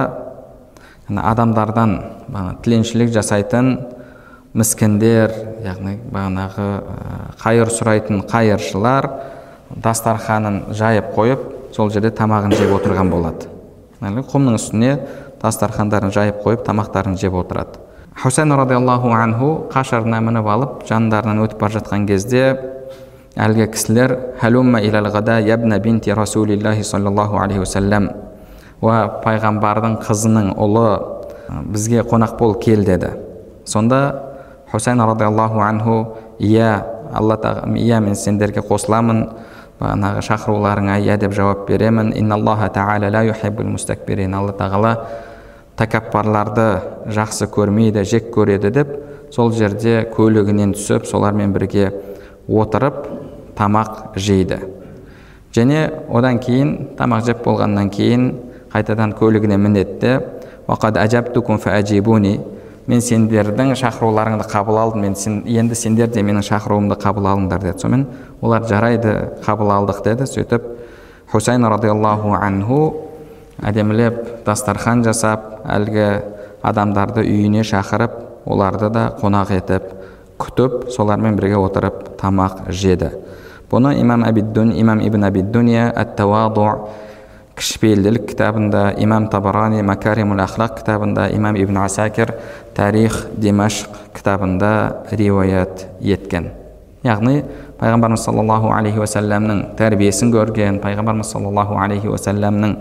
адамдардан 1.09 1.95
тіленшілік 2.63 3.11
жасайтын 3.15 3.73
міскіндер 4.53 5.33
яғни 5.65 5.97
бағанағы 6.13 6.67
қайыр 7.41 7.71
сұрайтын 7.73 8.21
қайыршылар 8.29 9.09
дастарханын 9.73 10.61
жайып 10.75 11.09
қойып 11.15 11.49
сол 11.73 11.89
жерде 11.89 12.13
тамағын 12.13 12.53
жеп 12.59 12.75
отырған 12.77 13.09
болады 13.09 13.52
құмның 14.03 14.57
үстіне 14.59 14.97
дастархандарын 15.41 16.11
жайып 16.11 16.43
қойып 16.43 16.63
тамақтарын 16.67 17.15
жеп 17.19 17.33
отырады. 17.33 17.79
Хусейн 18.21 18.51
радиаллаху 18.51 19.09
анху 19.09 19.69
қашарына 19.73 20.19
мініп 20.21 20.47
алып 20.47 20.83
жандарынан 20.89 21.39
өтіп 21.45 21.59
бара 21.59 21.79
жатқан 21.79 22.05
кезде 22.07 22.59
әлгі 23.35 23.71
кісілер 23.73 24.17
ябна 25.47 25.79
бинти 25.79 26.11
расулиллахи 26.11 26.83
саллаллаху 26.83 27.37
алейхи 27.37 27.59
уассалам 27.59 28.09
уа 28.81 29.21
пайғамбардың 29.23 29.97
қызының 30.03 30.53
ұлы 30.57 30.87
бізге 31.71 32.03
қонақ 32.03 32.37
бол 32.37 32.53
кел 32.53 32.83
деді. 32.83 33.09
Сонда 33.65 34.33
хусейн 34.71 35.01
радиаллаху 35.01 35.59
анху 35.59 36.17
иә 36.39 36.83
алла 37.13 37.37
тағала 37.37 37.77
иә 37.77 37.99
мен 37.99 38.15
сендерге 38.15 38.61
қосыламын 38.61 39.29
бағанағы 39.79 40.21
шақыруларыңа 40.27 40.99
иә 41.03 41.17
деп 41.17 41.33
жауап 41.33 41.67
беремін. 41.67 42.13
Алла 44.33 44.53
тағала 44.53 44.93
тәкаппарларды 45.77 46.81
жақсы 47.09 47.47
көрмейді 47.49 48.03
жек 48.05 48.29
көреді 48.35 48.71
деп 48.71 48.87
сол 49.33 49.51
жерде 49.51 50.03
көлігінен 50.13 50.73
түсіп 50.77 51.05
солармен 51.09 51.53
бірге 51.53 51.91
отырып 52.47 53.07
тамақ 53.57 54.13
жейді. 54.15 54.59
Және 55.53 55.91
одан 56.09 56.39
кейін 56.39 56.95
тамақ 56.97 57.25
жеп 57.25 57.43
болғаннан 57.45 57.89
кейін 57.93 58.33
қайтадан 58.73 59.13
көлігіне 59.17 59.57
мінеді 59.57 59.99
де 60.01 60.19
мен 62.87 63.01
сендердің 63.01 63.73
шақыруларыңды 63.79 64.47
қабыл 64.51 64.77
алдым 64.81 65.05
мен 65.05 65.15
сен, 65.15 65.41
енді 65.47 65.75
сендер 65.75 66.09
де 66.11 66.23
менің 66.23 66.43
шақыруымды 66.43 66.97
қабыл 66.99 67.29
алыңдар 67.31 67.61
деді. 67.63 67.79
Сонымен 67.79 68.07
олар 68.41 68.65
жарайды 68.67 69.13
қабыл 69.45 69.71
алдық 69.71 70.03
деді 70.03 70.27
сөйтіп 70.27 70.65
хусайн 71.31 71.63
радиаллаху 71.63 72.33
анху 72.35 72.79
әдемілеп 73.63 74.45
дастархан 74.45 75.03
жасап 75.05 75.63
әлгі 75.63 76.09
адамдарды 76.63 77.23
үйіне 77.23 77.63
шақырып 77.63 78.19
оларды 78.45 78.89
да 78.91 79.07
қонақ 79.21 79.55
етіп 79.57 79.87
күтіп 80.43 80.91
солармен 80.91 81.37
бірге 81.39 81.55
отырып 81.61 82.17
тамақ 82.19 82.67
жеді. 82.67 83.13
Бұны 83.71 83.95
имам 84.01 84.27
абиддун 84.27 84.75
имам 84.75 84.99
ибн 85.01 85.23
абиддуния 85.23 85.87
әт 85.95 86.19
кішіпейілділік 87.53 88.25
кітабында 88.31 88.81
имам 88.97 89.27
табарани 89.29 89.83
макаримул 89.85 90.39
ахлақ 90.41 90.79
кітабында 90.79 91.27
имам 91.35 91.55
ибн 91.55 91.77
асакир 91.83 92.33
тарих 92.75 93.15
димашқ 93.37 93.93
кітабында 94.15 94.71
риуаят 95.11 95.87
еткен 96.01 96.51
яғни 97.03 97.43
пайғамбарымыз 97.79 98.23
саллаллаху 98.25 98.71
алейхи 98.73 99.01
уассаламның 99.01 99.63
тәрбиесін 99.79 100.31
көрген 100.33 100.79
пайғамбарымыз 100.83 101.33
саллаллаху 101.35 101.77
алейхи 101.83 102.09
уассаламның 102.11 102.77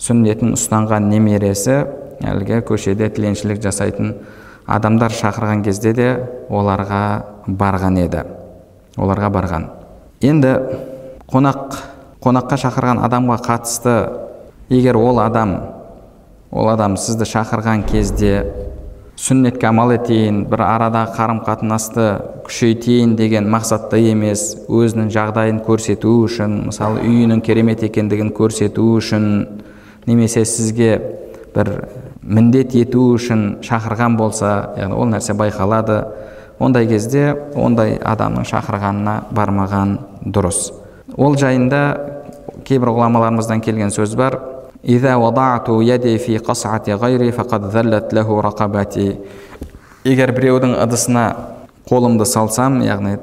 сүннетін 0.00 0.54
ұстанған 0.56 1.10
немересі 1.12 1.82
әлгі 2.24 2.62
көшеде 2.68 3.10
тіленшілік 3.12 3.60
жасайтын 3.62 4.14
адамдар 4.70 5.12
шақырған 5.12 5.64
кезде 5.66 5.92
де 5.96 6.08
оларға 6.48 7.02
барған 7.46 8.00
еді 8.04 8.24
оларға 8.96 9.30
барған 9.34 9.68
енді 10.24 10.54
қонақ 11.30 11.76
қонаққа 12.24 12.58
шақырған 12.64 13.04
адамға 13.04 13.38
қатысты 13.44 13.94
егер 14.70 14.96
ол 14.96 15.20
адам 15.20 15.56
ол 16.50 16.68
адам 16.72 16.96
сізді 16.96 17.28
шақырған 17.28 17.86
кезде 17.90 18.34
сүннетке 19.20 19.68
амал 19.68 19.92
етейін 19.92 20.44
бір 20.48 20.62
арадағы 20.64 21.12
қарым 21.18 21.40
қатынасты 21.44 22.06
күшейтейін 22.46 23.16
деген 23.18 23.50
мақсатта 23.52 23.98
емес 24.00 24.54
өзінің 24.64 25.10
жағдайын 25.12 25.58
көрсету 25.66 26.14
үшін 26.24 26.54
мысалы 26.70 27.02
үйінің 27.04 27.42
керемет 27.44 27.84
екендігін 27.84 28.32
көрсету 28.36 28.86
үшін 28.96 29.26
немесе 30.08 30.46
сізге 30.48 30.94
бір 31.54 31.74
міндет 32.22 32.74
ету 32.80 33.10
үшін 33.16 33.60
шақырған 33.66 34.16
болса 34.16 34.52
яғни 34.78 34.96
ол 34.96 35.12
нәрсе 35.12 35.36
байқалады 35.36 36.00
ондай 36.60 36.88
кезде 36.88 37.34
ондай 37.56 37.98
адамның 38.00 38.48
шақырғанына 38.48 39.16
бармаған 39.36 39.96
дұрыс. 40.24 40.70
Ол 41.16 41.36
жайында 41.40 41.82
кейбір 42.64 42.92
ғұламаларымыздан 42.94 43.60
келген 43.64 43.92
сөз 43.92 44.14
бар. 44.16 44.38
Егер 50.08 50.32
біреудің 50.32 50.72
ыдысына 50.80 51.24
қолымды 51.90 52.24
салсам 52.24 52.78
яғни 52.80 53.18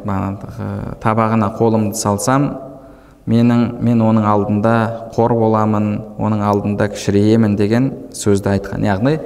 табағына 1.01 1.49
қолымды 1.57 1.97
салсам 1.97 2.45
менің 3.25 3.63
мен 3.81 4.03
оның 4.05 4.27
алдында 4.29 4.75
қор 5.15 5.33
боламын 5.39 5.89
оның 6.21 6.43
алдында 6.45 6.91
кішірейемін 6.93 7.57
деген 7.57 7.89
сөзді 8.13 8.53
айтқан. 8.53 8.85
Яғни 8.85 9.17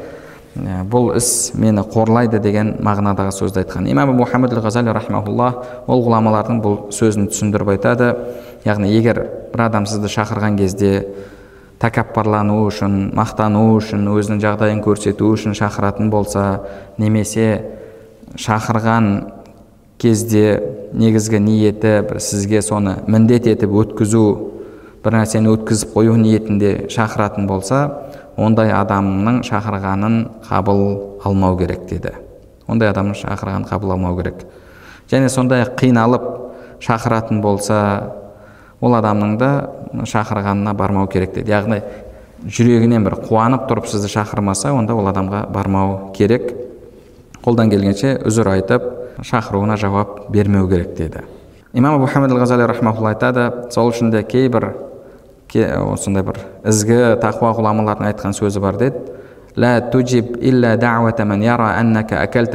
бұл 0.88 1.12
іс 1.18 1.52
мені 1.54 1.84
қорлайды 1.84 2.40
деген 2.40 2.78
мағынадағы 2.80 3.36
сөзді 3.36 3.66
айтқан. 3.66 3.92
Имам 3.92 4.16
мұхаммед 4.22 4.56
ғазали 4.56 4.96
рахмаулла 4.96 5.52
ол 5.88 6.02
ғұламалардың 6.08 6.64
бұл 6.64 6.80
сөзін 6.96 7.28
түсіндіріп 7.32 7.76
айтады. 7.76 8.16
Яғни 8.66 8.90
егер 8.96 9.26
бір 9.54 9.68
адам 9.68 9.86
сізді 9.86 10.12
шақырған 10.12 10.58
кезде 10.58 10.94
тәкаппарлану 11.82 12.60
үшін 12.68 13.12
мақтану 13.18 13.64
үшін 13.78 14.06
өзінің 14.14 14.42
жағдайын 14.44 14.82
көрсету 14.86 15.32
үшін 15.34 15.56
шақыратын 15.58 16.12
болса 16.14 16.46
немесе 17.02 17.48
шақырған 18.38 19.10
кезде 20.02 20.46
негізгі 20.94 21.42
ниеті 21.42 21.96
бір 22.10 22.22
сізге 22.22 22.62
соны 22.62 23.00
міндет 23.08 23.50
етіп 23.50 23.74
өткізу 23.84 24.26
бір 25.02 25.18
нәрсені 25.18 25.50
өткізіп 25.56 25.96
қою 25.96 26.16
ниетінде 26.22 26.72
шақыратын 26.94 27.48
болса 27.50 27.82
ондай 28.38 28.72
адамның 28.74 29.42
шақырғанын 29.48 30.18
қабыл 30.48 30.84
алмау 31.26 31.58
керек 31.58 31.88
деді. 31.90 32.14
Ондай 32.68 32.92
адамның 32.92 33.18
шақырғанын 33.20 33.68
қабыл 33.70 33.96
алмау 33.96 34.18
керек. 34.20 34.46
Және 35.12 35.30
сондай 35.30 35.66
қиналып 35.66 36.28
шақыратын 36.82 37.42
болса 37.42 37.80
ол 38.82 38.96
адамның 38.98 39.38
да 39.38 39.52
шақырғанына 39.94 40.74
бармау 40.78 41.08
керек 41.08 41.36
дейді. 41.36 41.52
Яғни 41.52 41.82
жүрегінен 42.46 43.06
бір 43.06 43.20
қуанып 43.28 43.68
тұрып 43.70 43.88
сізді 43.92 44.10
шақырмаса 44.12 44.74
онда 44.74 44.96
ол 44.98 45.10
адамға 45.12 45.46
бармау 45.54 46.12
керек. 46.18 46.52
Қолдан 47.46 47.70
келгенше 47.70 48.18
үзір 48.26 48.50
айтып 48.56 48.88
шақыруына 49.22 49.78
жауап 49.78 50.30
бермеу 50.34 50.68
керек 50.70 50.96
дейді. 50.98 51.24
Имам 51.74 51.96
абу 51.96 52.08
хамид 52.10 52.34
ғазали 52.36 52.66
рахмаулла 52.68 53.14
айтады 53.14 53.72
сол 53.72 53.92
үшін 53.92 54.12
де 54.12 54.24
кейбір 54.24 54.74
кей, 55.48 55.66
осындай 55.66 56.24
бір 56.24 56.42
ізгі 56.68 57.18
тақуа 57.22 57.54
ғұламалардың 57.58 58.10
айтқан 58.12 58.36
сөзі 58.36 58.60
бар 58.60 58.78
дейді. 58.82 59.02
Лә 59.56 59.92
туджиб 59.92 60.38
илля 60.42 60.76
яра 61.44 61.76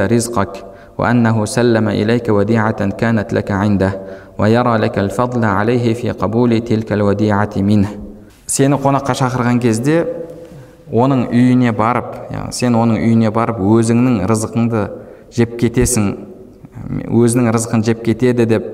ризқак 0.08 0.75
وأنه 0.97 1.45
سلم 1.45 1.87
إليك 1.89 2.29
وديعة 2.29 2.89
كانت 2.89 3.33
لك 3.33 3.51
عنده 3.51 4.01
ويرى 4.37 4.77
لك 4.77 4.99
الفضل 4.99 5.45
عليه 5.45 5.93
في 5.93 6.11
قبول 6.11 6.59
تلك 6.59 6.93
الوديعة 6.93 7.53
منه 7.57 7.89
сені 8.51 8.75
қонаққа 8.83 9.13
шақырған 9.15 9.61
кезде 9.63 10.01
оның 10.91 11.29
үйіне 11.31 11.71
барып 11.71 12.17
яғни 12.33 12.55
сен 12.57 12.75
оның 12.75 12.97
үйіне 12.99 13.29
барып 13.31 13.61
өзіңнің 13.63 14.25
рызқыңды 14.27 14.81
жеп 15.37 15.53
кетесің 15.61 16.09
өзінің 17.07 17.47
рызқын 17.55 17.85
жеп 17.87 18.01
кетеді 18.03 18.47
деп 18.51 18.65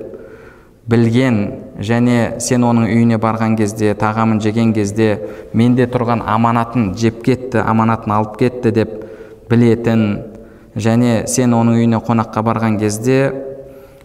білген 0.90 1.38
және 1.78 2.40
сен 2.42 2.66
оның 2.66 2.88
үйіне 2.90 3.20
барған 3.22 3.54
кезде 3.60 3.92
тағамын 4.00 4.42
жеген 4.42 4.74
кезде 4.74 5.12
менде 5.54 5.86
тұрған 5.86 6.24
аманатын 6.26 6.90
жеп 6.98 7.22
кетті 7.22 7.62
аманатын 7.62 8.16
алып 8.18 8.34
кетті 8.42 8.74
деп 8.80 8.96
білетін 9.50 10.08
және 10.75 11.27
сен 11.27 11.53
оның 11.53 11.77
үйіне 11.81 11.99
қонаққа 12.05 12.43
барған 12.45 12.79
кезде 12.81 13.19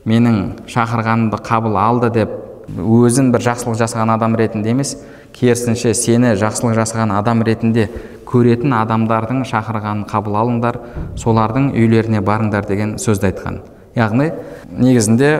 менің 0.08 0.68
шақырғанымды 0.68 1.40
қабыл 1.44 1.78
алды 1.80 2.10
деп 2.12 2.34
өзін 2.68 3.32
бір 3.32 3.44
жақсылық 3.46 3.78
жасаған 3.80 4.12
адам 4.12 4.36
ретінде 4.36 4.74
емес 4.74 4.96
керісінше 5.36 5.94
сені 5.96 6.34
жақсылық 6.36 6.76
жасаған 6.76 7.14
адам 7.16 7.42
ретінде 7.46 7.88
көретін 8.28 8.74
адамдардың 8.76 9.44
шақырғанын 9.48 10.04
қабыл 10.10 10.36
алыңдар 10.42 10.80
солардың 11.16 11.70
үйлеріне 11.72 12.20
барыңдар 12.24 12.68
деген 12.68 12.96
сөзді 13.00 13.30
айтқан. 13.30 13.62
Яғни 13.96 14.30
негізінде 14.68 15.30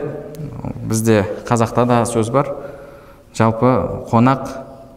бізде 0.89 1.21
қазақта 1.47 1.85
да 1.85 2.01
сөз 2.09 2.31
бар 2.33 2.49
жалпы 3.37 3.75
қонақ 4.09 4.49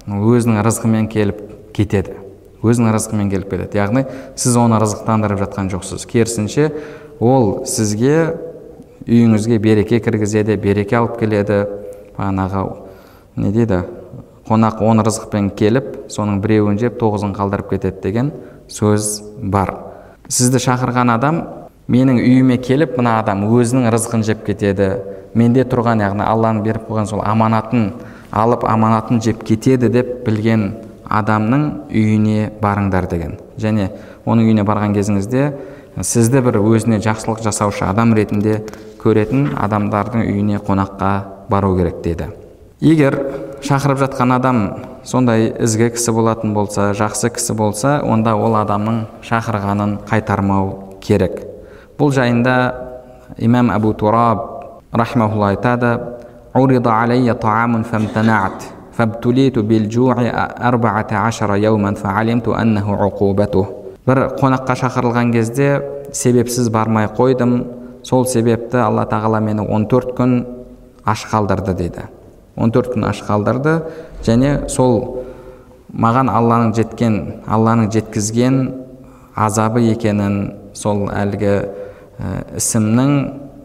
өзінің 0.09 0.65
рызқымен 0.65 1.09
келіп 1.13 1.45
кетеді. 1.77 2.17
Өзінің 2.63 2.95
рызқымен 2.95 3.31
келіп 3.33 3.51
кетеді. 3.51 3.79
Яғни 3.79 4.05
сіз 4.39 4.57
оны 4.57 4.79
рызықтандырып 4.83 5.43
жатқан 5.43 5.71
жоқсыз. 5.73 6.07
Керісінше 6.07 6.71
ол 7.21 7.65
сізге 7.67 8.37
үйіңізге 9.07 9.59
береке 9.59 10.01
кіргізеді 10.01 10.57
береке 10.57 10.97
алып 10.97 11.19
келеді. 11.21 11.65
Бағанағы 12.17 12.65
не 13.37 13.53
дейді? 13.53 13.83
Қонақ 14.49 14.83
он 14.85 15.01
рызықпен 15.07 15.51
келіп 15.57 16.11
соның 16.13 16.41
біреуін 16.43 16.79
жеп 16.81 16.99
тоғызын 17.01 17.35
қалдырып 17.37 17.71
кетеді 17.73 18.03
деген 18.03 18.33
сөз 18.69 19.23
бар. 19.39 19.75
Сізді 20.29 20.61
шақырған 20.63 21.13
адам 21.15 21.43
менің 21.89 22.19
үйіме 22.23 22.59
келіп 22.63 22.97
мына 22.99 23.19
адам 23.23 23.47
өзінің 23.49 23.91
рызқын 23.95 24.25
жеп 24.27 24.45
кетеді. 24.47 24.97
Менде 25.35 25.65
тұрған 25.65 26.03
яғни 26.05 26.27
алланың 26.27 26.63
беріп 26.67 26.89
қойған 26.91 27.09
сол 27.09 27.23
аманатын 27.25 27.93
алып 28.33 28.67
аманатын 28.69 29.23
жеп 29.25 29.45
кетеді 29.49 29.89
деп 29.93 30.11
білген 30.27 30.75
адамның 31.13 31.65
үйіне 31.93 32.51
барыңдар 32.63 33.09
деген. 33.11 33.39
Және 33.61 33.91
оның 34.27 34.49
үйіне 34.49 34.67
барған 34.69 34.97
кезіңізде 34.97 35.49
сізді 36.01 36.45
бір 36.47 36.61
өзіне 36.63 37.03
жақсылық 37.05 37.43
жасаушы 37.45 37.85
адам 37.85 38.15
ретінде 38.17 38.63
көретін 39.03 39.53
адамдардың 39.61 40.25
үйіне 40.25 40.63
қонаққа 40.65 41.13
бару 41.53 41.77
керек 41.77 42.01
деді 42.05 42.33
егер 42.83 43.15
шақырып 43.63 44.01
жатқан 44.01 44.33
адам 44.35 44.57
сондай 45.07 45.53
ізгі 45.63 45.93
кісі 45.95 46.15
болатын 46.17 46.51
болса 46.55 46.89
жақсы 46.99 47.31
кісі 47.37 47.55
болса 47.55 48.01
онда 48.03 48.35
ол 48.35 48.57
адамның 48.59 49.05
шақырғанын 49.23 50.01
қайтармау 50.09 50.99
керек. 51.03 51.45
Бұл 51.99 52.11
жайында 52.11 52.57
имам 53.39 53.71
әбу 53.71 53.95
тураб 53.95 54.43
рахмаулла 54.91 55.53
айтады 55.53 55.95
бір 64.07 64.19
қонаққа 64.41 64.75
шақырылған 64.83 65.33
кезде 65.33 65.69
себепсіз 66.13 66.69
бармай 66.75 67.07
қойдым 67.07 67.53
сол 68.03 68.27
себепті 68.27 68.83
алла 68.83 69.07
тағала 69.07 69.41
мені 69.41 69.63
14 69.63 70.17
күн 70.19 70.33
аш 71.05 71.27
қалдырды 71.31 71.75
дейді. 71.75 72.09
14 72.57 72.93
күн 72.95 73.07
аш 73.09 73.23
қалдырды 73.23 73.77
және 74.27 74.69
сол 74.69 75.25
маған 75.93 76.29
алланың 76.33 76.75
жеткен 76.77 77.19
алланың 77.47 77.91
жеткізген 77.95 78.59
азабы 79.37 79.85
екенін 79.93 80.53
сол 80.75 81.07
әлгі 81.13 81.55
ісімнің 82.57 83.13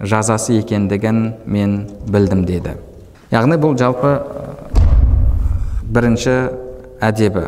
жазасы 0.02 0.60
екендігін 0.62 1.24
мен 1.46 1.78
білдім 2.08 2.46
деді 2.46 2.78
яғни 3.32 3.58
бұл 3.60 3.78
жалпы 3.80 4.14
бірінші 5.88 6.36
әдебі. 7.02 7.48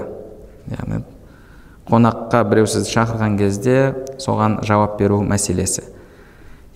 Яғни 0.69 1.01
қонаққа 1.89 2.43
біреу 2.49 2.67
сізді 2.69 2.93
шақырған 2.93 3.37
кезде 3.39 3.77
соған 4.21 4.59
жауап 4.67 4.99
беру 4.99 5.21
мәселесі. 5.25 5.83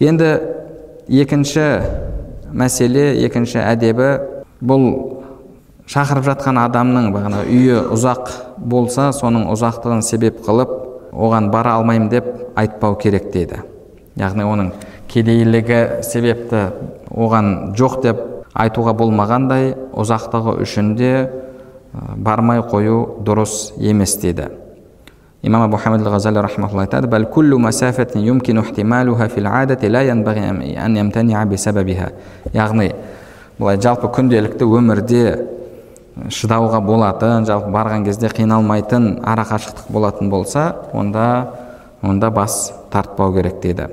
Енді 0.01 0.31
екінші 1.07 1.65
мәселе 2.53 3.11
екінші 3.25 3.61
әдебі 3.61 4.09
бұл 4.63 4.87
шақырып 5.89 6.25
жатқан 6.31 6.57
адамның 6.63 7.11
бағана 7.13 7.43
үйі 7.45 7.83
ұзақ 7.93 8.31
болса 8.57 9.11
соның 9.15 9.49
ұзақтығын 9.53 10.01
себеп 10.05 10.41
қылып 10.45 10.73
оған 11.13 11.51
бара 11.53 11.77
алмаймын 11.77 12.09
деп 12.09 12.29
айтпау 12.55 12.97
керек 12.97 13.29
дейді. 13.33 13.61
Яғни 14.17 14.45
оның 14.47 14.73
кедейлігі 15.11 16.03
себепті 16.05 16.67
оған 17.13 17.75
жоқ 17.77 18.01
деп 18.03 18.21
айтуға 18.53 18.93
болмағандай 18.97 19.73
ұзақтығы 19.93 20.59
үшін 20.63 20.93
де 20.97 21.13
бармай 21.93 22.61
қою 22.61 23.21
дұрыс 23.23 23.73
емес 23.77 24.17
дейді. 24.17 24.49
Имам 25.43 25.67
абу 25.67 25.77
хамид 25.77 26.07
ғазали 26.07 26.39
яғни 32.53 32.93
былай 33.59 33.77
жалпы 33.77 34.07
күнделікті 34.15 34.65
өмірде 34.65 35.23
шыдауға 36.29 36.79
болатын 36.85 37.45
жалпы 37.45 37.69
барған 37.73 38.05
кезде 38.07 38.29
қиналмайтын 38.33 39.19
ара 39.25 39.45
қашықтық 39.49 39.91
болатын 39.91 40.29
болса 40.29 40.87
онда 40.93 41.53
онда 42.01 42.31
бас 42.31 42.73
тартпау 42.91 43.33
керек 43.33 43.61
дейді. 43.61 43.89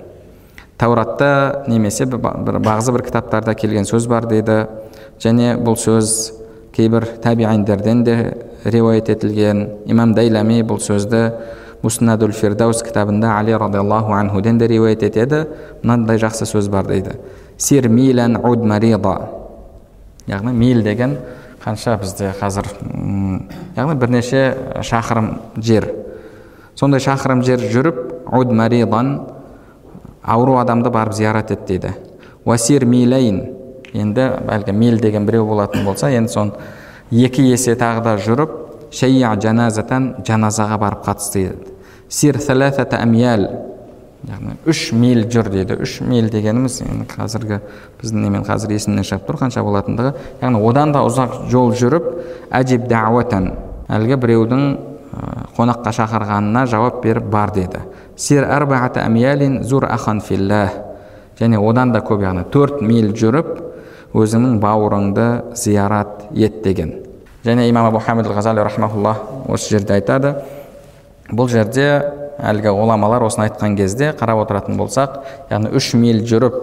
Тауратта 0.78 1.64
немесе 1.68 2.06
бағзы 2.06 2.92
бір 2.92 3.02
кітаптарда 3.04 3.54
келген 3.54 3.84
сөз 3.84 4.08
бар 4.08 4.26
дейді. 4.30 4.66
Және 5.20 5.56
бұл 5.60 5.76
сөз 5.76 6.39
кейбір 6.72 7.06
табииндерден 7.22 8.04
де 8.04 8.36
риуаят 8.64 9.08
етілген 9.08 9.66
имам 9.86 10.14
дайлами 10.14 10.62
бұл 10.62 10.80
сөзді 10.82 11.24
муснадул 11.82 12.32
фирдаус 12.32 12.82
кітабында 12.84 13.32
али 13.38 13.56
радиаллаху 13.56 14.12
анхуден 14.12 14.58
де 14.58 14.68
риуаят 14.68 15.02
етеді. 15.02 15.46
Мынандай 15.82 16.20
жақсы 16.20 16.44
сөз 16.44 16.68
бар 16.68 16.86
дейді. 16.86 17.16
Сир 17.56 17.88
милан 17.88 18.36
уд 18.36 18.64
марида 18.64 19.30
яғни 20.28 20.52
миль 20.52 20.82
деген 20.84 21.16
қанша 21.64 21.98
бізде 22.00 22.34
қазір 22.40 22.68
яғни 23.76 23.94
бірнеше 23.94 24.42
шақырым 24.84 25.32
жер. 25.56 25.88
Сондай 26.74 27.00
шақырым 27.00 27.42
жер 27.44 27.60
жүріп 27.60 28.28
уд 28.36 28.52
маридан 28.52 29.20
ауру 30.22 30.58
адамды 30.60 30.90
барып 30.90 31.14
зиярат 31.14 31.50
ет 31.50 31.66
дейді. 31.66 31.94
Уасир 32.44 32.84
милейн 32.84 33.59
енді 33.94 34.28
әлгі 34.48 34.72
миль 34.72 35.00
деген 35.00 35.26
біреу 35.26 35.46
болатын 35.46 35.84
болса 35.84 36.10
енді 36.10 36.32
соны 36.32 36.52
екі 37.10 37.44
есе 37.50 37.74
тағы 37.74 38.04
да 38.04 38.16
жүріп 38.18 38.54
шайя 38.92 39.34
жаназатан 39.40 40.14
жаназаға 40.26 40.78
барып 40.78 41.04
қатысты 41.06 41.48
деді 41.48 41.74
сир 42.08 42.38
яғни 44.28 44.56
үш 44.68 44.90
миль 44.92 45.22
жүр 45.32 45.48
дейді 45.48 45.78
үш 45.80 46.00
миль 46.04 46.28
дегеніміз 46.30 46.80
енді 46.84 47.06
қазіргі 47.08 47.60
біздің 48.00 48.26
немен 48.26 48.44
қазір 48.44 48.74
есімнен 48.76 49.06
шығып 49.06 49.24
тұр 49.28 49.38
қанша 49.40 49.62
болатындығы 49.64 50.12
яғни 50.42 50.60
одан 50.68 50.92
да 50.92 51.04
ұзақ 51.08 51.46
жол 51.48 51.72
жүріп 51.72 52.10
әжиб 52.52 52.84
дауатан 52.90 53.48
әлгі 53.88 54.18
біреудің 54.20 54.66
қонаққа 55.56 55.94
шақырғанына 55.96 56.66
жауап 56.68 57.00
беріп 57.04 57.30
бар 57.32 57.54
деді 57.56 57.80
сир 58.16 58.44
зур 59.64 59.84
ахан 59.88 60.20
филлах 60.20 60.76
және 61.40 61.56
одан 61.56 61.92
да 61.92 62.00
көп 62.04 62.20
яғни 62.20 62.44
төрт 62.52 62.82
миль 62.82 63.14
жүріп 63.16 63.69
өзіңнің 64.14 64.58
бауырыңды 64.62 65.26
зиярат 65.54 66.30
ет 66.34 66.62
деген 66.64 66.94
және 67.44 67.68
имам 67.70 67.86
абу 67.86 67.98
хамид 67.98 68.26
ғазали 68.26 68.64
рахмаулла 68.64 69.16
осы 69.48 69.70
жерде 69.76 69.94
айтады 69.94 70.34
бұл 71.30 71.48
жерде 71.48 71.86
әлгі 72.42 72.72
ғұламалар 72.74 73.24
осыны 73.28 73.46
айтқан 73.46 73.76
кезде 73.78 74.12
қарап 74.18 74.44
отыратын 74.44 74.78
болсақ 74.80 75.20
яғни 75.50 75.70
үш 75.76 75.92
миль 75.94 76.22
жүріп 76.26 76.56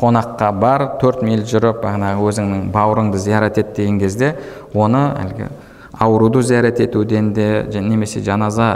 қонаққа 0.00 0.52
бар 0.58 0.86
төрт 1.00 1.22
миль 1.22 1.44
жүріп 1.46 1.82
бағанағы 1.84 2.24
өзіңнің 2.30 2.70
бауырыңды 2.74 3.20
зиярат 3.22 3.58
ет 3.60 3.74
деген 3.76 4.00
кезде 4.00 4.34
оны 4.74 5.02
әлгі 5.20 5.50
ауруды 5.98 6.42
зиярат 6.42 6.80
етуден 6.80 7.32
де 7.32 7.66
немесе 7.74 8.22
жаназа 8.24 8.70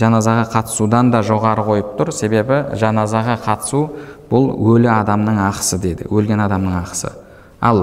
жаназаға 0.00 0.46
қатысудан 0.54 1.10
да 1.12 1.20
жоғары 1.22 1.66
қойып 1.66 1.92
тұр 1.98 2.12
себебі 2.14 2.64
жаназаға 2.78 3.36
қатысу 3.44 3.84
бұл 4.30 4.50
өлі 4.74 4.90
адамның 4.94 5.38
ақысы 5.48 5.78
дейді 5.82 6.08
өлген 6.10 6.42
адамның 6.46 6.80
ақысы 6.80 7.12
ал 7.64 7.80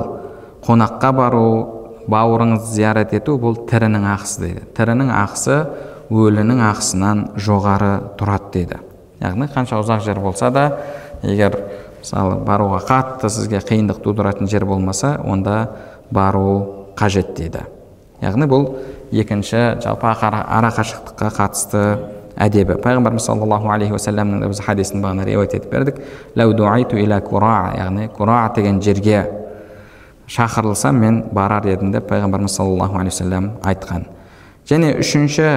қонаққа 0.65 1.11
бару 1.17 1.45
бауырыңызды 2.09 2.75
зиярат 2.75 3.13
ету 3.17 3.37
бұл 3.41 3.57
тірінің 3.69 4.05
ақысы 4.13 4.45
дейді. 4.45 4.63
Тірінің 4.77 5.11
ақысы 5.15 5.57
өлінің 6.11 6.61
ақысынан 6.69 7.23
жоғары 7.39 7.91
тұрады 8.19 8.51
дейді. 8.55 8.79
Яғни 9.21 9.47
қанша 9.53 9.79
ұзақ 9.81 10.03
жер 10.05 10.21
болса 10.21 10.51
да 10.53 10.65
егер 11.23 11.57
мысалы 12.01 12.39
баруға 12.45 12.81
қатты 12.87 13.29
сізге 13.29 13.61
қиындық 13.65 14.01
тудыратын 14.05 14.49
жер 14.49 14.65
болмаса 14.65 15.19
онда 15.23 15.69
бару 16.11 16.87
қажет 16.97 17.35
дейді. 17.37 17.65
Яғни 18.21 18.49
бұл 18.49 18.67
екінші 19.11 19.81
жалпы 19.81 20.09
ара 20.09 20.73
қашықтыққа 20.77 21.31
қатысты 21.37 21.83
әдебі. 22.37 22.77
Пайғамбарымыз 22.81 23.25
саллаллаху 23.25 23.69
алейхи 23.73 23.93
уассаламның 23.95 24.49
біз 24.49 24.61
хадисін 24.65 25.01
бағана 25.03 25.25
риуаят 25.25 25.53
етіп 25.57 25.71
бердік. 25.71 26.01
Яғни 26.35 28.07
кура 28.13 28.51
деген 28.55 28.81
жерге 28.81 29.40
шақырылсам 30.31 30.95
мен 30.95 31.23
барар 31.35 31.65
едім 31.67 31.91
деп 31.91 32.07
пайғамбарымыз 32.11 32.55
саллаллаху 32.55 32.99
алейхи 32.99 33.15
уассалам 33.15 33.51
айтқан. 33.67 34.07
Және 34.69 34.93
үшінші 35.01 35.47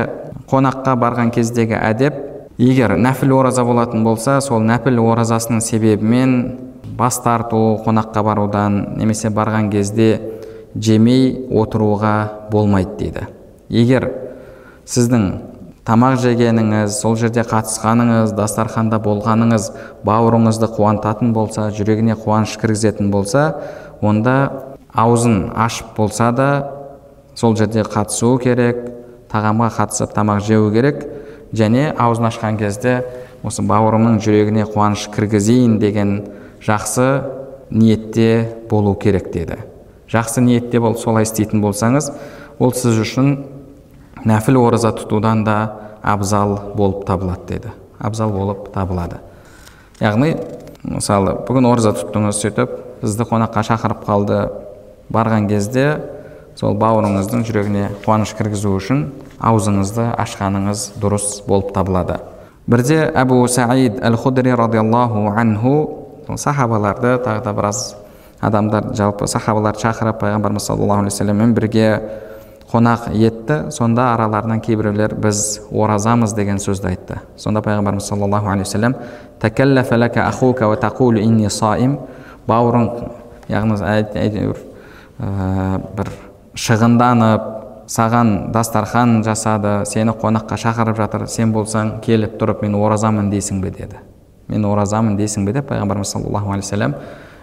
қонаққа 0.50 0.96
барған 0.98 1.30
кездегі 1.34 1.78
әдеп 1.78 2.16
егер 2.58 2.96
нәпіл 2.98 3.37
ораза 3.38 3.64
болатын 3.64 4.04
болса 4.04 4.40
сол 4.42 4.64
нәпіл 4.66 4.98
оразасының 5.04 5.62
себебімен 5.62 6.34
бас 6.98 7.20
тарту 7.22 7.78
қонаққа 7.87 8.24
барудан 8.26 8.80
немесе 8.98 9.30
барған 9.30 9.70
кезде 9.70 10.20
жемей 10.74 11.46
отыруға 11.50 12.48
болмайды 12.50 12.96
дейді. 12.98 13.26
Егер 13.68 14.10
сіздің 14.87 15.28
тамақ 15.84 16.16
жегеніңіз 16.22 16.96
сол 16.96 17.16
жерде 17.20 17.44
қатысқаныңыз 17.44 18.32
дастарханда 18.37 18.98
болғаныңыз 19.04 19.70
бауырыңызды 20.06 20.70
қуантатын 20.76 21.34
болса 21.37 21.68
жүрегіне 21.76 22.16
қуаныш 22.16 22.56
кіргізетін 22.62 23.10
болса 23.12 23.44
онда 24.04 24.36
аузын 24.92 25.50
ашып 25.56 25.96
болса 25.96 26.30
да 26.32 26.48
сол 27.34 27.56
жерде 27.56 27.82
қатысуы 27.82 28.40
керек 28.42 28.84
тағамға 29.32 29.70
қатысып 29.78 30.14
тамақ 30.14 30.42
жеу 30.46 30.70
керек 30.72 31.06
және 31.52 31.90
аузын 31.98 32.28
ашқан 32.30 32.58
кезде 32.58 33.00
осы 33.42 33.62
бауырымның 33.66 34.20
жүрегіне 34.22 34.66
қуаныш 34.70 35.08
кіргізейін 35.14 35.78
деген 35.82 36.14
жақсы 36.64 37.08
ниетте 37.70 38.56
болу 38.70 38.94
керек 38.94 39.32
деді. 39.32 39.58
Жақсы 40.08 40.40
ниетте 40.40 40.80
болып 40.80 40.98
солай 40.98 41.26
істейтін 41.26 41.62
болсаңыз 41.64 42.12
ол 42.58 42.72
сіз 42.72 43.00
үшін 43.02 43.34
нәпіл 44.24 44.60
ораза 44.62 44.94
тұтудан 44.94 45.44
да 45.44 45.58
абзал 46.02 46.58
болып 46.76 47.04
табылады 47.08 47.48
деді. 47.48 47.74
Абзал 47.98 48.30
болып 48.30 48.70
табылады. 48.74 49.18
Яғни 50.00 50.36
мысалы 50.84 51.38
бүгін 51.48 51.68
ораза 51.70 51.94
тұттыңыз 51.96 52.40
сөйтіп 52.44 52.83
сізді 53.04 53.28
қонаққа 53.28 53.62
шақырып 53.68 54.04
қалды. 54.08 54.38
Барған 55.12 55.48
кезде 55.48 56.00
сол 56.56 56.76
бауырыңыздың 56.80 57.44
жүрегіне 57.44 57.88
қуаныш 58.04 58.32
кіргізу 58.38 58.72
үшін 58.78 59.04
аузыңызды 59.42 60.06
ашқаныңыз 60.22 60.94
дұрыс 61.02 61.42
болып 61.48 61.74
табылады. 61.74 62.20
Бірде 62.66 63.10
әбу 63.12 63.42
саид 63.48 63.98
әл 64.00 64.16
худри 64.16 64.54
радиаллаху 64.56 65.28
анху 65.36 65.74
сахабаларды 66.36 67.18
тағы 67.20 67.42
да 67.44 67.52
біраз 67.52 67.96
адамдар 68.40 68.94
жалпы 68.96 69.26
сахабаларды 69.28 69.82
шақырып 69.84 70.22
пайғамбарымыз 70.22 70.64
саллаллаху 70.70 71.02
алейхи 71.02 71.12
вассаламмен 71.12 71.54
бірге 71.54 72.00
қонақ 72.72 73.10
етті. 73.12 73.70
Сонда 73.70 74.14
араларынан 74.14 74.60
кейбіреулер 74.60 75.14
біз 75.14 75.60
оразамыз 75.70 76.32
деген 76.34 76.58
сөзді 76.58 76.88
айтты. 76.88 77.20
Сонда 77.36 77.60
пайғамбарымыз 77.60 78.08
саллаллаху 78.08 78.48
алейхи 78.48 78.64
вассалам 78.64 78.94
бауырың 82.48 82.88
яғни 83.48 83.80
әйтеуір 83.85 84.62
бір 85.18 86.11
шығынданып 86.54 87.50
саған 87.90 88.52
дастархан 88.54 89.20
жасады 89.26 89.83
сені 89.88 90.14
қонаққа 90.20 90.57
шақырып 90.61 90.98
жатыр 90.98 91.26
сен 91.28 91.52
болсаң 91.52 91.98
келіп 92.04 92.38
тұрып 92.40 92.62
мен 92.64 92.76
оразамын 92.78 93.30
дейсің 93.33 93.61
бе 93.62 93.70
деді. 93.70 94.00
Мен 94.48 94.64
оразамын 94.64 95.18
дейсің 95.18 95.44
бе 95.44 95.52
деп 95.59 95.68
пайғамбарымыз 95.70 96.14
саллаллаху 96.16 96.52
алейхи 96.52 96.70
вассалам 96.70 96.94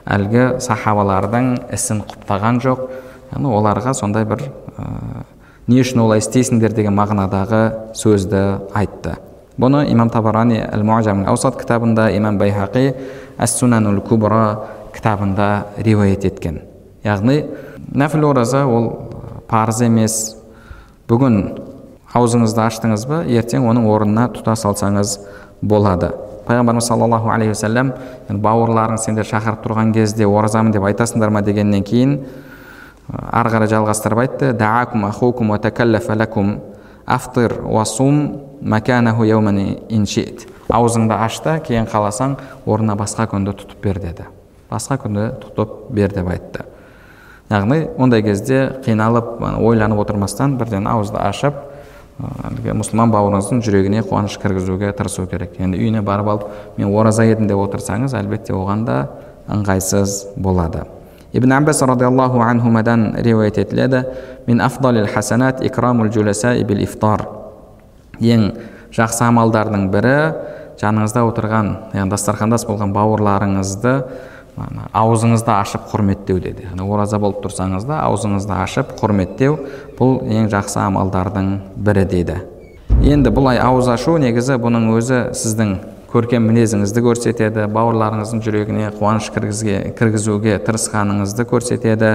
әлгі 0.05 0.45
сахабалардың 0.65 1.51
ісін 1.73 2.03
құптаған 2.09 2.61
жоқ. 2.65 2.85
Яғни 3.31 3.53
оларға 3.53 3.93
сондай 3.93 4.25
бір 4.25 4.47
ә, 4.77 5.23
не 5.67 5.81
үшін 5.81 6.01
олай 6.03 6.23
істейсіңдер 6.23 6.73
деген 6.73 6.97
мағынадағы 6.97 7.93
сөзді 7.95 8.43
айтты. 8.73 9.17
Бұны 9.61 9.85
имам 9.91 10.09
табарани 10.09 10.57
әл 10.63 10.83
кітабында 11.37 12.09
имам 12.17 12.37
байхақи 12.39 12.95
әс 13.37 13.57
сунанул 13.59 14.01
кубра 14.01 14.57
кітабында 14.95 15.49
риуаят 15.85 16.25
еткен. 16.27 16.61
Яғни 17.03 17.45
нәпіл 17.93 18.27
ораза 18.29 18.65
ол 18.67 18.91
парыз 19.49 19.81
емес. 19.85 20.17
Бүгін 21.09 21.41
аузыңызды 22.15 22.61
аштыңыз 22.65 23.07
ба 23.09 23.21
ертең 23.27 23.65
оның 23.69 23.87
орнына 23.91 24.27
тұта 24.35 24.55
салсаңыз 24.59 25.17
болады. 25.61 26.11
Пайғамбарымыз 26.47 26.87
саллаллаху 26.89 27.31
алейхи 27.31 27.53
уассалам 27.53 27.93
бауырларың 28.29 28.99
сендер 28.99 29.27
шақырып 29.29 29.63
тұрған 29.65 29.93
кезде 29.95 30.25
оразамын 30.27 30.73
деп 30.73 30.87
айтасыңдар 30.89 31.29
ма? 31.29 31.41
дегеннен 31.41 31.83
кейін 31.83 32.17
ары 33.11 33.49
қарай 33.53 33.69
жалғастырып 33.71 34.23
айтты 34.25 34.53
аузыңды 40.71 41.15
аш 41.17 41.39
та 41.43 41.57
кейін 41.59 41.87
қаласаң 41.91 42.37
орнына 42.65 42.95
басқа 42.99 43.27
күнді 43.31 43.55
тұтып 43.59 43.83
бер 43.83 43.99
деді. 43.99 44.27
Басқа 44.71 44.97
күні 45.03 45.27
тұтып 45.41 45.91
бер 45.93 46.13
деп 46.15 46.29
айтты. 46.31 46.65
Яғни 47.51 47.83
ондай 47.99 48.23
кезде 48.23 48.61
қиналып 48.85 49.41
ойланып 49.59 49.99
отырмастан 50.05 50.55
бірден 50.57 50.87
ауызды 50.87 51.19
ашып 51.19 51.57
әлгі 52.21 52.77
мұсылман 52.79 53.11
бауырыңыздың 53.11 53.61
жүрегіне 53.65 54.05
қуаныш 54.07 54.37
кіргізуге 54.39 54.93
тырысу 54.95 55.25
керек. 55.27 55.57
Енді 55.59 55.79
үйіне 55.81 56.01
барып 56.05 56.27
алып 56.31 56.77
мен 56.77 56.93
ораза 56.93 57.25
едім 57.25 57.49
деп 57.49 57.59
отырсаңыз 57.65 58.15
әлбетте 58.15 58.53
оған 58.55 58.85
да 58.87 58.97
ыңғайсыз 59.51 60.37
болады. 60.37 60.85
Ибн 61.33 61.51
аббас 61.57 61.81
радиаллаху 61.81 62.39
анхумадан 62.39 63.15
риуаят 63.23 63.57
етіледі. 63.57 64.05
Min 64.47 64.59
afdalil 64.61 65.07
хасанат 65.07 65.61
икрамул 65.63 66.07
бил 66.07 66.83
ифтар 66.83 67.27
ең 68.19 68.51
жақсы 68.91 69.23
амалдардың 69.25 69.89
бірі 69.93 70.15
жаныңызда 70.81 71.23
отырған 71.29 71.69
яғни 71.93 72.11
дастархандас 72.11 72.65
болған 72.65 72.93
бауырларыңызды 72.93 73.93
аузыңызды 74.57 75.51
ашып 75.53 75.87
құрметтеу 75.91 76.39
деді. 76.43 76.67
Яғни 76.69 76.87
ораза 76.87 77.19
болып 77.19 77.43
тұрсаңыз 77.45 77.85
да 77.87 78.01
аузыңызды 78.07 78.55
ашып 78.57 78.95
құрметтеу 78.99 79.57
бұл 79.99 80.19
ең 80.27 80.49
жақсы 80.51 80.79
амалдардың 80.83 81.53
бірі 81.75 82.05
дейді 82.11 82.41
енді 83.01 83.31
бұлай 83.33 83.57
ауыз 83.61 83.87
ашу 83.89 84.17
негізі 84.21 84.59
бұның 84.61 84.91
өзі 84.93 85.19
сіздің 85.37 85.71
көркем 86.11 86.43
мінезіңізді 86.49 87.01
көрсетеді 87.05 87.67
бауырларыңыздың 87.71 88.41
жүрегіне 88.45 88.89
қуаныш 88.97 89.29
кіргізге, 89.33 89.77
кіргізуге 89.97 90.57
тырысқаныңызды 90.67 91.45
көрсетеді. 91.47 92.11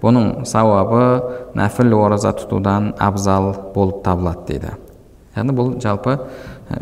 Бұның 0.00 0.46
сауабы 0.48 1.02
нәпіл 1.58 1.96
ораза 1.98 2.30
тұтудан 2.38 2.94
абзал 2.98 3.50
болып 3.74 4.04
табылады 4.06 4.46
дейді 4.52 4.76
яғни 5.36 5.54
бұл 5.56 5.74
жалпы 5.82 6.16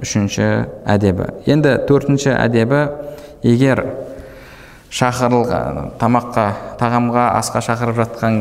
үшінші 0.02 0.48
әдебі. 0.88 1.32
Енді 1.48 1.74
төртінші 1.88 2.34
әдебі 2.36 2.84
егер 3.42 3.84
шақырылған 4.88 5.92
тамаққа 6.00 6.44
тағамға 6.80 7.24
асқа 7.36 7.60
шақырып 7.66 7.98
жатқан 8.00 8.38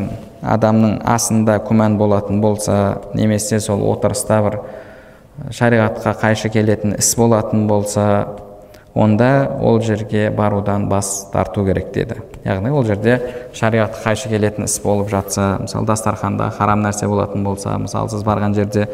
адамның 0.47 1.01
асында 1.03 1.57
күмән 1.67 1.97
болатын 1.99 2.39
болса 2.41 3.01
немесе 3.17 3.59
сол 3.59 3.83
отырыста 3.91 4.39
бір 4.45 4.59
шариғатқа 5.53 6.13
қайшы 6.21 6.49
келетін 6.53 6.95
іс 6.97 7.13
болатын 7.19 7.67
болса 7.67 8.05
онда 8.95 9.51
ол 9.61 9.81
жерге 9.81 10.29
барудан 10.31 10.87
бас 10.89 11.27
тарту 11.33 11.65
керек 11.65 11.91
деді. 11.93 12.21
Яғни 12.45 12.71
ол 12.71 12.85
жерде 12.87 13.19
шариғатқа 13.53 14.07
қайшы 14.07 14.31
келетін 14.31 14.65
іс 14.65 14.79
болып 14.81 15.11
жатса 15.11 15.57
мысалы 15.61 15.85
дастарханда 15.85 16.49
харам 16.57 16.81
нәрсе 16.85 17.07
болатын 17.07 17.43
болса 17.43 17.75
мысалы 17.77 18.09
сіз 18.09 18.23
барған 18.25 18.55
жерде 18.55 18.87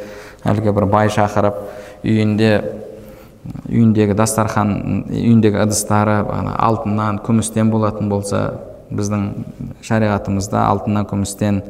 әлгі 0.43 0.73
бір 0.73 0.89
бай 0.91 1.13
шақырып 1.13 1.61
үйінде 2.03 2.51
үйіндегі 3.43 4.15
дастархан 4.15 4.73
үйіндегі 5.11 5.59
ыдыстары 5.65 6.21
алтыннан 6.53 7.19
күмістен 7.25 7.71
болатын 7.73 8.09
болса 8.11 8.43
біздің 8.93 9.29
шариғатымызда 9.83 10.67
алтыннан 10.69 11.07
күмістен 11.09 11.61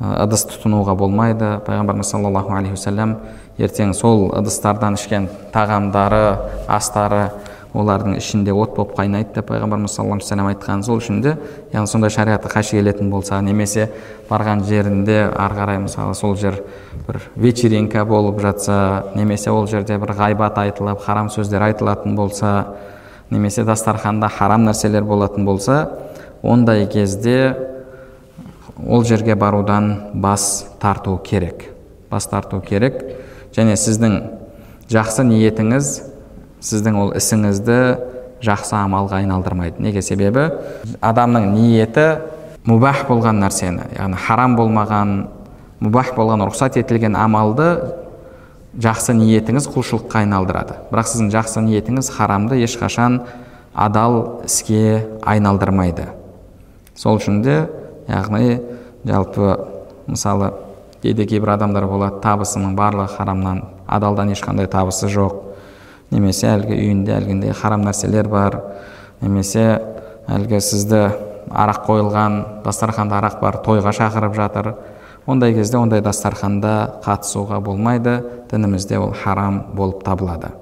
ыдыс 0.00 0.44
тұтынуға 0.50 0.94
болмайды. 0.96 1.56
Пайғамбарымыз 1.66 2.10
саллаллаху 2.12 2.52
алейхи 2.52 2.76
уассалам 2.76 3.16
ертең 3.58 3.94
сол 3.96 4.30
ыдыстардан 4.36 4.96
ішкен 4.98 5.28
тағамдары 5.54 6.38
астары 6.68 7.30
олардың 7.76 8.16
ішінде 8.16 8.54
от 8.56 8.74
болып 8.76 8.94
қайнайды 8.96 9.34
деп 9.34 9.50
пайғамбарымыз 9.50 9.92
саллаллаху 9.92 10.16
алейхи 10.16 10.26
вассалам 10.26 10.48
айтқан. 10.50 10.82
Сол 10.82 11.00
үшін 11.00 11.20
де 11.22 11.36
яғни 11.72 11.86
сондай 11.86 12.10
шариғатқа 12.10 12.52
қайшы 12.56 12.78
келетін 12.78 13.10
болса 13.10 13.40
немесе 13.44 13.90
барған 14.30 14.64
жерінде 14.64 15.18
ары 15.28 15.58
қарай 15.60 15.78
мысалы 15.84 16.14
сол 16.14 16.36
жер 16.36 16.62
бір 17.06 17.20
вечеринка 17.36 18.04
болып 18.04 18.40
жатса 18.40 19.12
немесе 19.14 19.50
ол 19.50 19.66
жерде 19.66 19.98
бір 19.98 20.14
ғайбат 20.16 20.58
айтылып 20.64 21.04
харам 21.04 21.28
сөздер 21.28 21.62
айтылатын 21.68 22.16
болса 22.16 22.74
немесе 23.30 23.64
дастарханда 23.64 24.28
харам 24.28 24.64
нәрселер 24.64 25.04
болатын 25.04 25.44
болса 25.44 25.90
ондай 26.42 26.86
кезде 26.86 27.56
ол 28.86 29.04
жерге 29.04 29.34
барудан 29.34 30.10
бас 30.14 30.66
тарту 30.80 31.20
керек. 31.24 31.70
Бас 32.10 32.26
тарту 32.26 32.60
керек. 32.60 33.02
Және 33.56 33.76
сіздің 33.76 34.20
жақсы 34.92 35.24
ниетіңіз 35.24 36.15
сіздің 36.64 36.98
ол 37.00 37.12
ісіңізді 37.16 37.78
жақсы 38.44 38.74
амалға 38.78 39.20
айналдырмайды. 39.22 39.80
Неге? 39.82 40.02
Себебі 40.02 40.50
адамның 41.00 41.50
ниеті 41.54 42.06
мубах 42.66 43.06
болған 43.08 43.40
нәрсені 43.42 43.90
яғни 43.96 44.18
харам 44.26 44.56
болмаған 44.58 45.14
мубах 45.80 46.12
болған 46.16 46.44
рұқсат 46.48 46.78
етілген 46.80 47.16
амалды 47.18 47.70
жақсы 48.76 49.14
ниетіңіз 49.16 49.68
құлшылыққа 49.72 50.22
айналдырады. 50.24 50.76
Бірақ 50.90 51.08
сіздің 51.12 51.32
жақсы 51.32 51.62
ниетіңіз 51.64 52.10
харамды 52.12 52.60
ешқашан 52.64 53.22
адал 53.72 54.42
іске 54.44 55.06
айналдырмайды. 55.24 56.10
Сол 56.96 57.20
үшін 57.20 57.42
де 57.44 57.68
яғни 58.08 58.60
жалпы 59.04 59.56
мысалы 60.06 60.52
кейде 61.02 61.26
кейбір 61.26 61.54
адамдар 61.56 61.86
болады 61.88 62.20
табысының 62.24 62.76
барлығы 62.76 63.16
харамнан 63.16 63.64
адалдан 63.86 64.32
ешқандай 64.34 64.68
табысы 64.68 65.08
жоқ. 65.08 65.45
Немесе 66.10 66.48
әлгі 66.54 66.74
үйінде 66.76 67.16
әлгіндей 67.16 67.54
харам 67.56 67.86
нәрселер 67.86 68.28
бар 68.28 68.60
немесе 69.20 69.66
әлгі 70.28 70.60
сізді 70.60 71.00
арақ 71.50 71.84
қойылған 71.86 72.38
дастарханда 72.64 73.20
арақ 73.20 73.40
бар 73.40 73.60
тойға 73.64 73.92
шақырып 73.94 74.34
жатыр. 74.34 74.74
Ондай 75.26 75.54
кезде 75.54 75.78
ондай 75.78 76.00
дастарханда 76.02 77.00
қатысуға 77.04 77.60
болмайды 77.60 78.20
дінімізде 78.50 78.98
ол 78.98 79.12
харам 79.14 79.62
болып 79.74 80.04
табылады. 80.06 80.52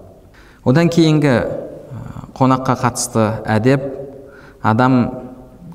Одан 0.65 0.89
кейінгі 0.89 1.35
қонаққа 2.37 2.77
қатысты 2.81 3.27
әдеп. 3.45 3.85
Адам 4.63 5.11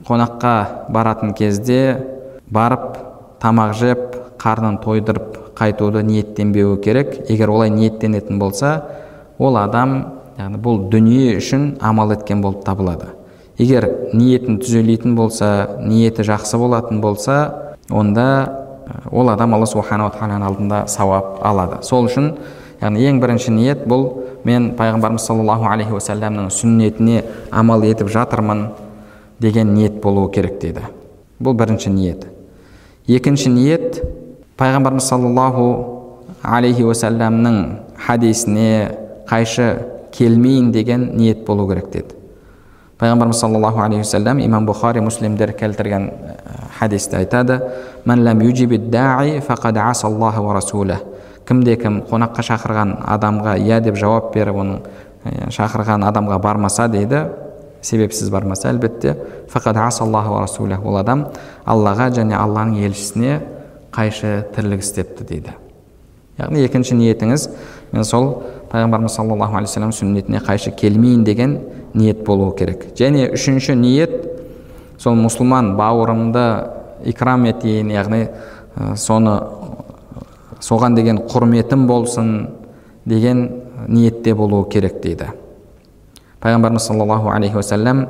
қонаққа 0.08 0.53
баратын 0.89 1.34
кезде 1.38 2.05
барып 2.49 2.97
тамақ 3.41 3.75
жеп 3.77 4.15
қарнын 4.41 4.79
тойдырып 4.82 5.53
қайтуды 5.58 6.01
ниеттенбеуі 6.03 6.82
керек. 6.82 7.29
Егер 7.29 7.49
олай 7.49 7.69
ниеттенетін 7.69 8.39
болса 8.39 8.82
ол 9.39 9.58
адам 9.58 9.95
яғни 10.38 10.60
бұл 10.62 10.84
дүние 10.91 11.38
үшін 11.39 11.78
амал 11.82 12.13
еткен 12.13 12.43
болып 12.43 12.63
табылады. 12.67 13.13
Егер 13.60 13.88
ниетін 14.13 14.60
түзелейтін 14.62 15.15
болса 15.15 15.80
ниеті 15.84 16.23
жақсы 16.28 16.58
болатын 16.60 17.02
болса 17.02 17.75
онда 17.89 18.28
ол 19.12 19.30
адам 19.30 19.56
алла 19.56 19.67
субханала 19.67 20.13
тағаланың 20.15 20.45
алдында 20.47 20.84
сауап 20.88 21.39
алады. 21.45 21.82
Сол 21.84 22.08
үшін 22.08 22.34
яғни 22.82 23.04
ең 23.10 23.19
бірінші 23.19 23.52
ниет 23.56 23.86
бұл 23.88 24.06
мен 24.47 24.73
пайғамбарымыз 24.80 25.25
саллаллаху 25.28 25.67
алейхи 25.71 25.95
уассаламның 25.95 26.49
сүннетіне 26.54 27.23
амал 27.52 27.84
етіп 27.84 28.08
жатырмын 28.12 28.69
деген 29.39 29.73
ниет 29.73 29.99
болуы 30.04 30.32
керек 30.32 30.60
дейді. 30.62 30.88
Бұл 31.39 31.58
бірінші 31.60 31.91
ниет. 31.91 32.25
Екінші 33.08 33.52
ниет 33.52 34.02
пайғамбарымыз 34.60 35.12
саллаллаху 35.12 35.67
алейхи 36.43 36.88
уассаламның 36.88 37.60
хадисіне 38.08 38.69
қайшы 39.29 39.77
келмейін 40.11 40.71
деген 40.71 41.11
ниет 41.17 41.45
болу 41.45 41.67
керек 41.69 41.91
деді. 41.91 42.15
Пайғамбарымыз 42.99 43.39
саллаллаху 43.39 43.79
алейхи 43.79 44.03
уассалам 44.03 44.41
имам 44.43 44.65
бұхари 44.67 44.99
муслимдер 44.99 45.53
келтірген 45.53 46.09
хадисте 46.79 47.17
айтады. 47.17 47.61
Кімде 51.49 51.73
кім 51.81 52.03
қонаққа 52.05 52.43
шақырған 52.45 52.91
адамға 53.09 53.55
иә 53.57 53.79
деп 53.81 53.95
жауап 53.97 54.27
беріп 54.35 54.59
оның 54.61 54.83
шақырған 55.49 56.03
адамға 56.05 56.37
бармаса 56.43 56.85
дейді. 56.87 57.23
Себепсіз 57.81 58.29
бармаса 58.29 58.69
әлбетте. 58.69 59.15
Ол 59.49 60.97
адам 60.99 61.25
аллаға 61.65 62.11
және 62.13 62.37
алланың 62.37 62.83
елшісіне 62.85 63.39
қайшы 63.91 64.43
тірлік 64.53 64.83
істепті 64.85 65.23
дейді. 65.23 65.55
Яғни 66.37 66.61
екінші 66.67 66.99
ниетіңіз 66.99 67.49
мен 67.93 68.03
сол 68.03 68.43
пайғамбарымыз 68.71 69.15
саллаллаху 69.15 69.58
алейхи 69.58 69.71
вассалам 69.71 69.91
сүннетіне 69.95 70.39
қайшы 70.45 70.71
келмейін 70.71 71.23
деген 71.23 71.60
ниет 71.93 72.23
болуы 72.25 72.55
керек 72.58 72.86
және 72.97 73.32
үшінші 73.34 73.75
ниет 73.75 74.12
сол 74.97 75.15
мұсылман 75.15 75.75
бауырымды 75.79 76.45
икрам 77.10 77.45
етейін 77.49 77.91
яғни 77.95 78.27
соны 78.95 79.39
соған 80.62 80.95
деген 80.95 81.21
құрметім 81.29 81.88
болсын 81.88 82.49
деген 83.05 83.49
ниетте 83.88 84.36
болуы 84.36 84.69
керек 84.69 85.01
дейді 85.01 85.32
пайғамбарымыз 86.41 86.86
саллаллаху 86.91 87.29
алейхи 87.34 87.55
уассалам 87.55 88.08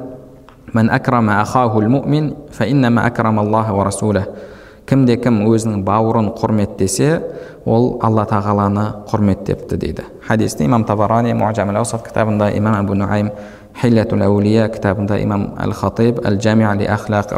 кімде 4.89 5.19
кім 5.21 5.43
өзінің 5.45 5.83
бауырын 5.85 6.31
құрметтесе 6.33 7.09
ол 7.69 7.99
алла 8.01 8.25
тағаланы 8.29 8.85
құрметтепті 9.11 9.77
дейді. 9.77 10.05
Хадисті 10.25 10.65
имам 10.65 10.85
табарани 10.89 11.33
муажам 11.37 11.69
кітабында 11.69 12.49
имам 12.57 12.79
абу 12.79 12.95
нуайм 12.97 13.29
хиллатул 13.81 14.23
әулия 14.25 14.67
кітабында 14.73 15.19
имам 15.21 15.53
әл 15.61 15.73
хатиб 15.77 16.23
әл 16.25 16.39
жами 16.41 16.65
ли 16.79 16.87
ахлақ 16.87 17.35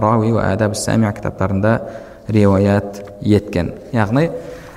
рауи 0.00 0.32
адаб 0.38 0.74
кітаптарында 0.74 1.80
риуаят 2.28 3.02
еткен. 3.20 3.72
Яғни 3.92 4.30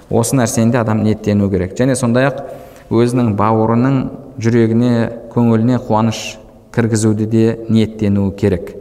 осы 0.10 0.36
нәрсені 0.36 0.76
адам 0.78 1.04
ниеттену 1.04 1.50
керек. 1.50 1.78
Және 1.78 1.96
сондай 1.96 2.28
ақ 2.32 2.42
өзінің 2.90 3.36
бауырының 3.38 4.02
жүрегіне 4.40 5.12
көңіліне 5.34 5.80
қуаныш 5.88 6.38
кіргізуді 6.74 7.26
де 7.26 7.46
ниеттенуі 7.70 8.34
керек. 8.36 8.74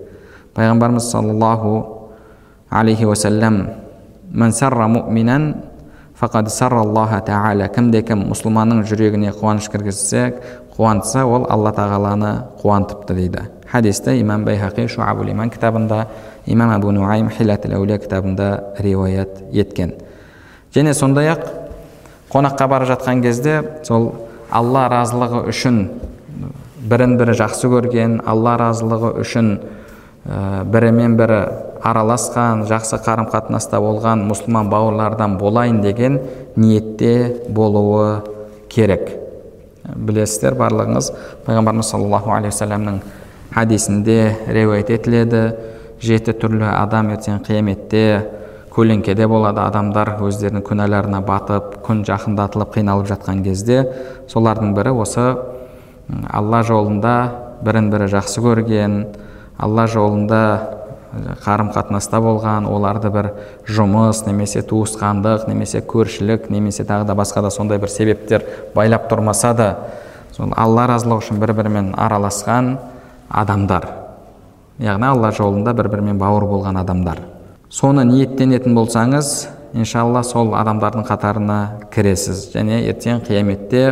Пайғамбарымыз 0.57 1.11
саллаллаху 1.11 1.96
алейхи 2.71 3.05
уассалам 3.07 3.67
кімде 7.75 8.03
кім 8.03 8.23
мұсылманның 8.31 8.85
жүрегіне 8.89 9.33
қуаныш 9.37 9.69
кіргізсе 9.71 10.23
қуантса 10.77 11.25
ол 11.25 11.47
алла 11.51 11.73
тағаланы 11.77 12.33
қуантыпты 12.63 13.15
дейді. 13.15 13.43
Хадисті 13.71 14.21
имам 14.21 14.45
байхақи 14.45 14.89
шуабул 14.89 15.29
иман 15.31 15.51
кітабында 15.51 16.07
имам 16.47 16.71
абу 16.71 16.93
нуайм 16.93 17.29
хилатул 17.31 17.73
әулия 17.77 17.99
кітабында 17.99 18.75
риуаят 18.79 19.43
еткен. 19.53 19.95
Және 20.75 20.95
сондай 20.95 21.29
ақ 21.33 21.47
қонаққа 22.33 22.69
бара 22.69 22.87
жатқан 22.87 23.23
кезде 23.23 23.63
сол 23.85 24.13
алла 24.51 24.89
разылығы 24.89 25.47
үшін 25.51 25.89
бірін 26.87 27.17
бірі 27.19 27.35
жақсы 27.37 27.69
көрген 27.73 28.21
алла 28.27 28.57
разылығы 28.61 29.15
үшін 29.23 29.59
ә, 30.27 30.65
бірімен 30.65 31.17
бірі 31.17 31.41
араласқан 31.87 32.65
жақсы 32.67 32.99
қарым 33.05 33.29
қатынаста 33.31 33.79
болған 33.83 34.25
мұсылман 34.27 34.71
бауырлардан 34.73 35.37
болайын 35.39 35.81
деген 35.85 36.19
ниетте 36.57 37.43
болуы 37.49 38.23
керек. 38.69 39.13
Білесіздер 39.95 40.57
барлығыңыз 40.59 41.13
пайғамбарымыз 41.47 41.91
саллаллаху 41.93 42.33
алейхи 42.35 42.55
вассаламның 42.55 42.99
хадисінде 43.55 44.19
риуаят 44.51 44.91
етіледі. 44.91 45.43
Жеті 46.03 46.35
түрлі 46.37 46.67
адам 46.75 47.13
ертең 47.15 47.39
қияметте 47.47 48.03
көлеңкеде 48.75 49.29
болады. 49.31 49.63
Адамдар 49.63 50.17
өздерінің 50.27 50.65
күнәларына 50.67 51.23
батып 51.25 51.79
күн 51.87 52.03
жақындатылып 52.09 52.75
қиналып 52.75 53.09
жатқан 53.13 53.45
кезде 53.47 53.85
солардың 54.29 54.75
бірі 54.77 54.93
осы 55.01 55.29
алла 56.29 56.61
жолында 56.67 57.15
бірін 57.65 57.89
бірі 57.95 58.11
жақсы 58.13 58.43
көрген 58.45 58.99
алла 59.57 59.87
жолында 59.87 60.43
қарым 61.45 61.71
қатынаста 61.75 62.21
болған 62.23 62.67
оларды 62.71 63.11
бір 63.13 63.31
жұмыс 63.69 64.25
немесе 64.27 64.63
туысқандық 64.67 65.47
немесе 65.51 65.81
көршілік 65.81 66.51
немесе 66.51 66.85
тағы 66.85 67.07
да 67.07 67.15
басқа 67.19 67.43
да 67.43 67.51
сондай 67.51 67.79
бір 67.79 67.91
себептер 67.91 68.45
байлап 68.75 69.09
тұрмаса 69.11 69.55
да 69.57 69.69
сол 70.37 70.53
алла 70.57 70.87
разылығы 70.91 71.25
үшін 71.25 71.41
бір 71.41 71.53
бірімен 71.57 71.95
араласқан 71.97 72.77
адамдар. 73.31 73.89
Яғни 74.79 75.09
алла 75.09 75.31
жолында 75.33 75.73
бір 75.77 75.89
бірімен 75.89 76.19
бауыр 76.21 76.45
болған 76.51 76.81
адамдар. 76.83 77.23
Соны 77.71 78.05
ниеттенетін 78.05 78.77
болсаңыз 78.77 79.49
иншалла 79.75 80.23
сол 80.25 80.53
адамдардың 80.55 81.07
қатарына 81.09 81.89
кіресіз. 81.95 82.51
Және 82.55 82.83
ертең 82.91 83.25
қияметте 83.27 83.87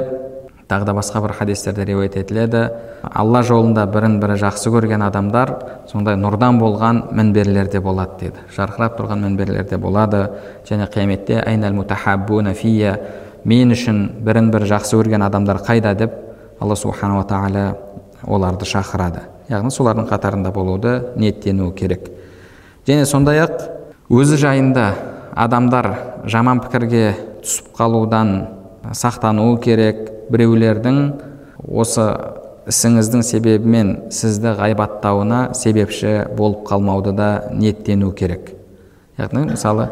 тағы 0.74 0.88
да 0.88 0.94
басқа 0.96 1.22
бір 1.22 1.32
хадистерде 1.38 1.84
риуаят 1.86 2.16
етіледі. 2.18 2.68
Алла 3.02 3.42
жолында 3.46 3.86
бірін 3.86 4.18
бірі 4.20 4.34
жақсы 4.42 4.72
көрген 4.74 5.04
адамдар 5.06 5.54
сондай 5.90 6.18
нұрдан 6.18 6.58
болған 6.58 7.04
мінберлерде 7.14 7.80
болады 7.80 8.26
деді 8.26 8.42
жарқырап 8.56 8.98
тұрған 8.98 9.22
мінберлерде 9.28 9.78
болады. 9.78 10.30
Және 10.66 10.88
қияметте 10.90 11.42
фия 12.54 12.98
мен 13.44 13.70
үшін 13.70 14.08
бірін 14.24 14.50
бірі 14.50 14.66
жақсы 14.66 14.96
көрген 14.96 15.22
адамдар 15.24 15.58
қайда? 15.58 15.94
деп 15.94 16.12
алла 16.60 16.76
субханала 16.76 17.24
тағала 17.24 17.76
оларды 18.26 18.64
шақырады. 18.64 19.20
Яғни 19.48 19.70
солардың 19.70 20.08
қатарында 20.08 20.52
болуды 20.52 21.12
ниеттенуі 21.16 21.74
керек. 21.76 22.08
Және 22.86 23.04
сондай 23.04 23.42
ақ 23.44 23.68
өзі 24.08 24.38
жайында 24.40 24.94
адамдар 25.36 25.90
жаман 26.24 26.62
пікірге 26.64 27.14
түсіп 27.44 27.74
қалудан 27.76 28.34
сақтануы 28.92 29.60
керек. 29.60 30.13
Біреулердің 30.32 31.00
осы 31.64 32.06
ісіңіздің 32.70 33.22
себебімен 33.26 33.94
сізді 34.14 34.54
ғайбаттауына 34.58 35.54
себепші 35.56 36.24
болып 36.36 36.64
қалмауды 36.68 37.12
да 37.12 37.28
ниеттену 37.52 38.12
керек. 38.16 38.54
Яғни 39.18 39.50
мысалы 39.50 39.90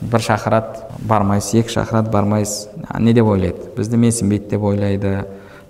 бір 0.00 0.22
шақырады 0.22 0.86
бармайсыз 1.08 1.62
екі 1.62 1.74
шақырады 1.76 2.10
бармайсыз 2.10 2.68
не 3.00 3.14
деп 3.14 3.26
ойлайды? 3.26 3.72
Бізді 3.76 3.98
менсінбейді 4.04 4.48
деп 4.54 4.62
ойлайды 4.70 5.16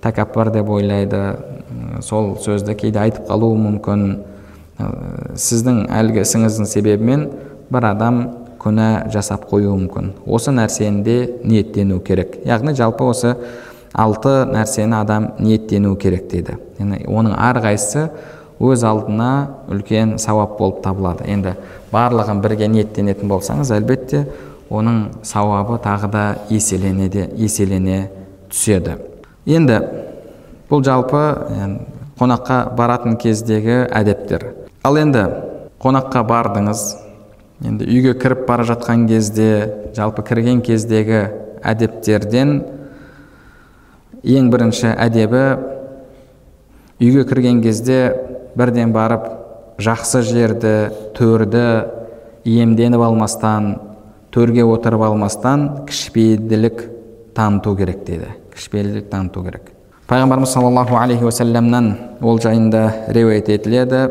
тәкаппар 0.05 0.53
деп 0.53 0.69
ойлайды 0.69 1.23
сол 2.05 2.37
сөзді 2.43 2.77
кейде 2.77 3.01
айтып 3.01 3.27
қалуы 3.31 3.57
мүмкін. 3.57 4.07
Сіздің 5.39 5.85
әлгі 5.95 6.25
ісіңіздің 6.25 6.69
себебімен 6.69 7.27
бір 7.73 7.89
адам 7.93 8.23
күнә 8.63 9.11
жасап 9.13 9.49
қоюы 9.51 9.75
мүмкін. 9.75 10.13
Осы 10.27 10.53
нәрсені 10.55 11.03
де 11.03 11.19
ниеттену 11.45 12.01
керек. 12.01 12.41
Яғни 12.47 12.75
жалпы 12.79 13.09
осы 13.09 13.37
алты 13.93 14.33
нәрсені 14.49 14.97
адам 15.01 15.33
ниеттену 15.39 15.97
керек 15.97 16.29
дейді. 16.31 16.57
Яғни 16.79 17.05
оның 17.07 17.37
әрқайсысы 17.37 18.09
өз 18.63 18.85
алдына 18.87 19.31
үлкен 19.73 20.17
сауап 20.23 20.57
болып 20.59 20.83
табылады. 20.85 21.27
Енді 21.29 21.57
барлығын 21.93 22.41
бірге 22.45 22.69
ниеттенетін 22.73 23.29
болсаңыз 23.31 23.73
әлбетте 23.77 24.27
оның 24.73 25.25
сауабы 25.27 25.79
тағы 25.83 26.11
да 26.13 26.25
еселене 26.51 27.09
де 27.13 27.29
еселене 27.37 28.09
түседі. 28.51 28.97
Енді 29.47 29.81
бұл 30.71 30.85
жалпы 30.87 31.23
қонаққа 32.21 32.59
баратын 32.79 33.17
кездегі 33.21 33.83
әдептер. 33.91 34.53
Ал 34.85 34.97
енді 34.97 35.27
қонаққа 35.83 36.23
бардыңыз 36.29 36.85
енді 37.67 37.89
үйге 37.91 38.15
кіріп 38.23 38.47
бара 38.49 38.65
жатқан 38.67 39.09
кезде 39.11 39.51
жалпы 39.97 40.23
кірген 40.27 40.63
кездегі 40.65 41.27
әдептерден 41.63 42.63
ең 44.23 44.51
бірінші 44.53 44.93
әдебі 44.95 45.43
үйге 47.03 47.25
кірген 47.27 47.63
кезде 47.63 47.99
бірден 48.55 48.93
барып 48.95 49.27
жақсы 49.83 50.23
жерді 50.27 50.75
төрді 51.17 51.67
иемденіп 52.45 53.03
алмастан 53.03 53.75
төрге 54.33 54.65
отырып 54.65 55.03
алмастан 55.09 55.87
кішіпейілділік 55.89 56.85
таныту 57.35 57.77
керек 57.77 58.05
дейді. 58.07 58.31
Кішіпейілділік 58.55 59.11
таныту 59.11 59.43
керек. 59.45 59.73
Пайғамбарымыз 60.09 60.53
саллаллаху 60.53 60.97
алейхи 61.01 61.25
уассаламнан 61.25 61.97
ол 62.21 62.41
жайында 62.41 63.09
риуаят 63.09 63.49
етіледі. 63.49 64.09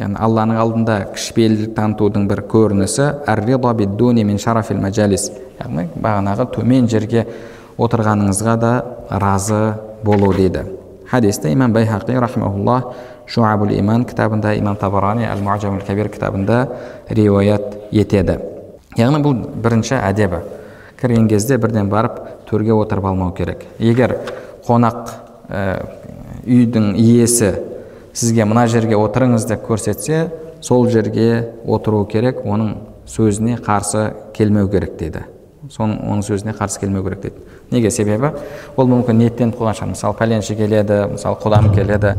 Яғни 0.00 0.16
алланың 0.16 0.58
алдында 0.60 0.96
кішіпейілдік 1.14 1.74
танытудың 1.76 2.26
бір 2.30 2.44
көрінісі 2.50 3.06
яғни 5.60 5.88
бағанағы 6.00 6.46
төмен 6.54 6.88
жерге 6.88 7.26
отырғаныңызға 7.80 8.54
да 8.60 8.72
разы 9.10 9.74
болу 10.04 10.32
дейді. 10.32 10.64
Хадисті 11.10 11.52
имам 11.52 11.72
байхақи 11.74 12.18
рахмаулла 12.20 12.94
шуабул 13.26 13.72
иман 13.76 14.04
кітабында 14.04 14.54
имам 14.58 14.76
табарани 14.76 15.26
әл 15.28 15.42
муажамул 15.44 15.82
кабир 15.86 16.08
кітабында 16.08 16.60
риуаят 17.10 17.76
етеді. 17.92 18.38
Яғни 18.96 19.22
бұл 19.24 19.36
бірінші 19.62 19.98
әдебі. 20.00 20.42
Кірген 21.00 21.28
кезде 21.28 21.58
бірден 21.58 21.88
барып 21.90 22.20
төрге 22.48 22.74
отырып 22.76 23.04
алмау 23.10 23.32
керек. 23.32 23.64
Егер 23.78 24.18
қонақ 24.66 25.14
ә, 25.48 25.82
үйдің 26.44 26.94
иесі 26.98 27.54
сізге 28.20 28.44
мына 28.44 28.66
жерге 28.68 28.98
отырыңыз 29.00 29.46
деп 29.48 29.64
көрсетсе 29.68 30.28
сол 30.60 30.88
жерге 30.92 31.50
отыру 31.64 32.04
керек 32.04 32.42
оның 32.44 32.74
сөзіне 33.08 33.56
қарсы 33.64 34.10
келмеу 34.36 34.68
керек 34.70 34.98
дейді. 35.00 35.24
Соның 35.70 36.02
оның 36.04 36.26
сөзіне 36.26 36.54
қарсы 36.58 36.80
келмеу 36.82 37.04
керек 37.06 37.22
дейді. 37.24 37.46
Неге 37.70 37.90
себебі? 37.90 38.32
Ол 38.76 38.90
мүмкін 38.90 39.22
ниеттеніп 39.22 39.56
қойған 39.58 39.78
шығар 39.78 39.92
мысалы 39.94 40.18
пәленші 40.18 40.56
келеді 40.58 41.00
мысалы 41.14 41.40
құдам 41.42 41.70
келеді. 41.74 42.14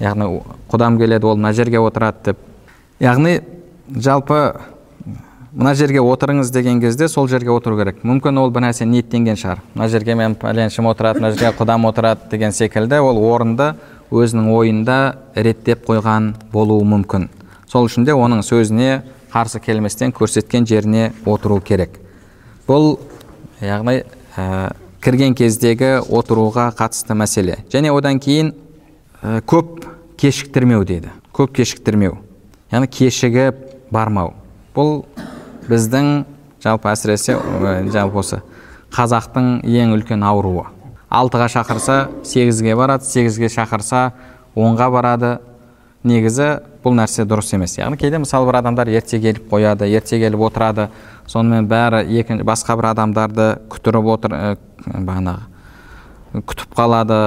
Яғни 0.00 0.28
құдам 0.70 0.98
келеді 1.00 1.26
ол 1.30 1.36
мына 1.40 1.52
жерге 1.56 1.80
отырады 1.80 2.30
деп. 2.30 2.38
Яғни 3.00 3.40
жалпы 3.88 4.40
мына 5.54 5.74
жерге 5.74 6.02
отырыңыз 6.02 6.50
деген 6.52 6.80
кезде 6.82 7.08
сол 7.08 7.28
жерге 7.28 7.50
отыру 7.54 7.78
керек. 7.78 8.02
Мүмкін 8.02 8.38
ол 8.42 8.50
бір 8.50 8.68
ниеттенген 8.68 9.38
шығар. 9.38 9.62
Мына 9.74 9.88
жерге 9.88 10.14
мен 10.14 10.34
пәленшім 10.34 10.90
отырады 10.90 11.20
мына 11.20 11.32
жерге 11.32 11.54
құдам 11.58 11.88
отырады 11.88 12.30
деген 12.30 12.52
секілді 12.52 12.98
ол 12.98 13.18
орынды 13.32 13.74
өзінің 14.14 14.50
ойында 14.54 14.98
реттеп 15.34 15.84
қойған 15.88 16.32
болуы 16.52 16.84
мүмкін. 16.86 17.28
Сол 17.70 17.88
үшін 17.88 18.06
де 18.06 18.14
оның 18.14 18.44
сөзіне 18.46 19.02
қарсы 19.32 19.60
келместен 19.60 20.14
көрсеткен 20.14 20.66
жеріне 20.66 21.10
отыру 21.26 21.58
керек. 21.60 21.98
Бұл 22.68 22.98
яғни 23.60 24.04
ә, 24.36 24.74
кірген 25.02 25.34
кездегі 25.34 25.98
отыруға 26.06 26.70
қатысты 26.78 27.16
мәселе. 27.18 27.58
Және 27.72 27.90
одан 27.90 28.20
кейін 28.22 28.54
ә, 29.22 29.40
көп 29.42 29.88
кешіктірмеу 30.20 30.86
дейді. 30.86 31.10
Көп 31.34 31.56
кешіктірмеу. 31.58 32.20
Яғни 32.70 32.88
кешігіп 32.94 33.58
бармау. 33.90 34.34
Бұл 34.74 35.04
біздің 35.68 36.24
жалпы 36.62 36.92
әсіресе 36.94 37.36
жалпы 37.92 38.22
осы 38.22 38.40
қазақтың 38.94 39.64
ең 39.66 39.96
үлкен 39.96 40.22
ауруы. 40.22 40.68
Алтыға 41.14 41.48
шақырса 41.52 41.96
сегізге 42.26 42.74
барады 42.76 43.06
сегізге 43.06 43.48
шақырса 43.52 44.12
онға 44.54 44.90
барады. 44.90 45.34
Негізі 46.04 46.58
бұл 46.84 46.98
нәрсе 46.98 47.24
дұрыс 47.24 47.54
емес. 47.56 47.78
Яғни 47.78 47.96
кейде 47.96 48.18
мысалы 48.20 48.44
бір 48.50 48.58
адамдар 48.60 48.90
ерте 48.92 49.20
келіп 49.22 49.46
қояды 49.48 49.88
ерте 49.88 50.18
келіп 50.20 50.42
отырады. 50.50 50.90
Сонымен 51.30 51.68
бәрі 51.70 52.02
екінші 52.20 52.44
басқа 52.44 52.76
бір 52.76 52.90
адамдарды 52.90 53.46
күтіріп 53.72 54.10
отыр 54.12 54.36
ә, 54.36 54.56
бағанағы 54.92 56.42
күтіп 56.44 56.76
қалады. 56.76 57.20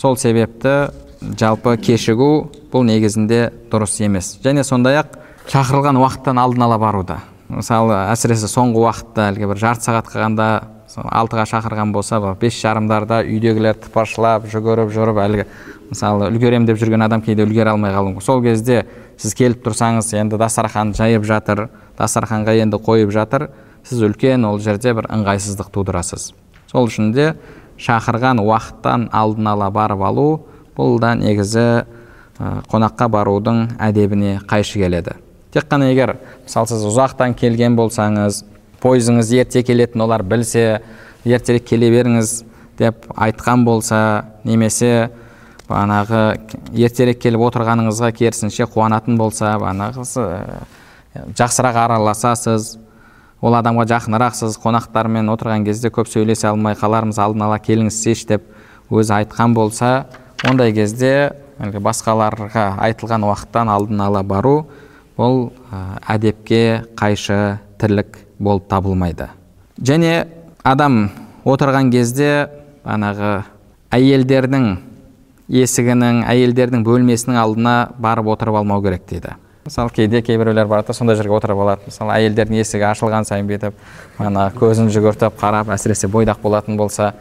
Сол 0.00 0.18
себепті 0.18 0.90
жалпы 1.20 1.76
кешігу 1.78 2.50
бұл 2.72 2.86
негізінде 2.88 3.52
дұрыс 3.70 4.00
емес. 4.02 4.38
Және 4.42 4.64
сондай 4.66 4.98
ақ 5.04 5.20
шақырылған 5.52 6.00
уақыттан 6.02 6.40
алдын 6.40 6.66
ала 6.66 6.80
бару 6.82 7.04
да 7.06 7.20
мысалы 7.50 7.96
әсіресе 8.12 8.48
соңғы 8.50 8.84
уақытта 8.84 9.30
әлгі 9.32 9.48
бір 9.50 9.58
жарты 9.60 9.86
сағат 9.88 10.10
қалғанда 10.10 10.46
алтыға 10.90 11.44
шақырған 11.50 11.92
болса 11.94 12.18
бес 12.40 12.56
жарымдарда 12.58 13.20
үйдегілер 13.26 13.78
тыпыршылап 13.84 14.46
жүгіріп 14.50 14.90
жүріп 14.94 15.20
әлгі 15.22 15.44
мысалы 15.90 16.30
үлгеремін 16.30 16.66
деп 16.66 16.80
жүрген 16.80 17.04
адам 17.06 17.22
кейде 17.22 17.44
үлгере 17.46 17.70
алмай 17.70 17.94
қалуы 17.94 18.14
мүмкін. 18.14 18.24
Сол 18.26 18.42
кезде 18.42 18.84
сіз 19.18 19.34
келіп 19.38 19.62
тұрсаңыз 19.66 20.10
енді 20.18 20.38
дастархан 20.38 20.92
жайып 20.94 21.26
жатыр 21.26 21.68
дастарханға 21.98 22.56
енді 22.64 22.80
қойып 22.82 23.14
жатыр 23.14 23.48
сіз 23.86 24.02
үлкен 24.08 24.46
ол 24.46 24.58
жерде 24.58 24.94
бір 24.94 25.10
ыңғайсыздық 25.14 25.70
тудырасыз. 25.74 26.32
Сол 26.70 26.90
үшін 26.90 27.14
де 27.14 27.32
шақырған 27.78 28.42
уақыттан 28.42 29.08
алдын 29.12 29.50
ала 29.54 29.70
барып 29.70 30.02
алу 30.02 30.28
бұл 30.76 30.98
да 31.02 31.14
негізі 31.14 31.84
қонаққа 32.40 33.08
барудың 33.10 33.66
әдебіне 33.78 34.38
қайшы 34.48 34.82
келеді. 34.82 35.18
Тек 35.54 35.66
қана 35.70 35.90
егер 35.90 36.16
мысалы 36.44 36.70
сіз 36.70 36.84
ұзақтан 36.90 37.34
келген 37.38 37.76
болсаңыз 37.78 38.44
пойызыңыз 38.82 39.32
ерте 39.36 39.62
келетінін 39.66 40.04
олар 40.06 40.22
білсе 40.22 40.80
ертерек 41.24 41.66
келе 41.68 41.90
беріңіз 41.92 42.34
деп 42.78 43.08
айтқан 43.16 43.64
болса 43.66 44.00
немесе 44.44 45.10
бағанағы 45.68 46.22
ертерек 46.74 47.20
келіп 47.22 47.44
отырғаныңызға 47.50 48.12
керісінше 48.18 48.66
қуанатын 48.72 49.18
болса 49.20 49.56
бағанағы 49.60 50.06
жақсырақ 51.38 51.78
араласасыз 51.84 52.76
ол 53.40 53.56
адамға 53.56 53.86
жақынырақсыз 53.90 54.58
қонақтармен 54.62 55.30
отырған 55.32 55.64
кезде 55.66 55.90
көп 55.94 56.10
сөйлесе 56.10 56.50
алмай 56.50 56.76
қалармыз 56.78 57.18
алдын 57.22 57.46
ала 57.46 57.58
келіңізші 57.58 58.26
деп 58.28 58.48
өзі 58.90 59.14
айтқан 59.20 59.54
болса 59.54 60.06
ондай 60.48 60.74
кезде 60.76 61.32
басқаларға 61.58 62.66
айтылған 62.86 63.26
уақыттан 63.28 63.70
алдын 63.72 64.04
ала 64.06 64.22
бару 64.22 64.54
ол 65.16 65.52
әдепке 66.06 66.84
қайшы 66.96 67.58
тірлік 67.80 68.18
болып 68.38 68.68
табылмайды. 68.68 69.28
Және 69.80 70.26
адам 70.64 71.10
отырған 71.44 71.90
кезде 71.92 72.48
анағы 72.84 73.42
әйелдердің 73.90 74.66
есігінің 75.50 76.24
әйелдердің 76.30 76.84
бөлмесінің 76.86 77.38
алдына 77.40 77.76
барып 77.98 78.28
отырып 78.34 78.60
алмау 78.60 78.82
керек 78.84 79.06
дейді. 79.08 79.34
Мысалы 79.64 79.90
кейде 79.90 80.22
кейбіреулер 80.22 80.66
барады 80.66 80.88
да 80.88 80.94
сондай 80.94 81.16
жерге 81.16 81.34
отырып 81.36 81.58
алады. 81.60 81.88
Мысалы 81.90 82.14
әйелдердің 82.16 82.62
есігі 82.62 82.86
ашылған 82.90 83.26
сайын 83.28 83.48
бүйтіп 83.50 84.20
ана 84.22 84.46
көзін 84.56 84.88
жүгіртіп 84.94 85.36
қарап 85.40 85.72
әсіресе 85.74 86.08
бойдақ 86.08 86.40
болатын 86.42 86.78
болса 86.80 87.12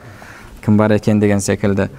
кім 0.64 0.78
бар 0.78 0.96
екен 0.96 1.20
деген 1.20 1.42
секілді. 1.44 1.90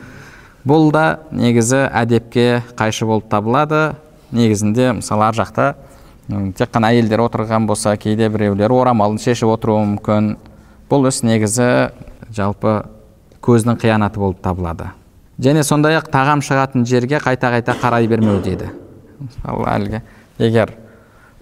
Бұл 0.65 0.91
да 0.93 1.21
негізі 1.33 1.87
әдепке 1.93 2.63
қайшы 2.77 3.07
болып 3.09 3.29
табылады. 3.31 3.95
Негізінде 4.33 4.93
мысалы 5.01 5.27
ар 5.29 5.37
жақта 5.39 5.67
тек 6.57 6.71
қана 6.71 6.93
әйелдер 6.95 7.25
отырған 7.25 7.67
болса 7.67 7.97
кейде 7.97 8.29
біреулер 8.31 8.71
орамалын 8.71 9.19
шешіп 9.19 9.51
отыруы 9.57 9.83
мүмкін. 9.95 10.37
Бұл 10.91 11.09
іс 11.11 11.23
негізі 11.27 11.91
жалпы 12.35 12.85
көздің 13.43 13.79
қиянаты 13.83 14.21
болып 14.23 14.41
табылады. 14.43 14.91
Және 15.41 15.65
сондай 15.67 15.97
ақ 15.99 16.11
тағам 16.13 16.43
шығатын 16.45 16.87
жерге 16.87 17.19
қайта 17.23 17.51
қайта 17.55 17.75
қарай 17.81 18.07
бермеу 18.11 18.41
дейді. 18.43 18.71
Мысалы 19.21 19.67
әлгі 19.71 20.03
егер 20.39 20.75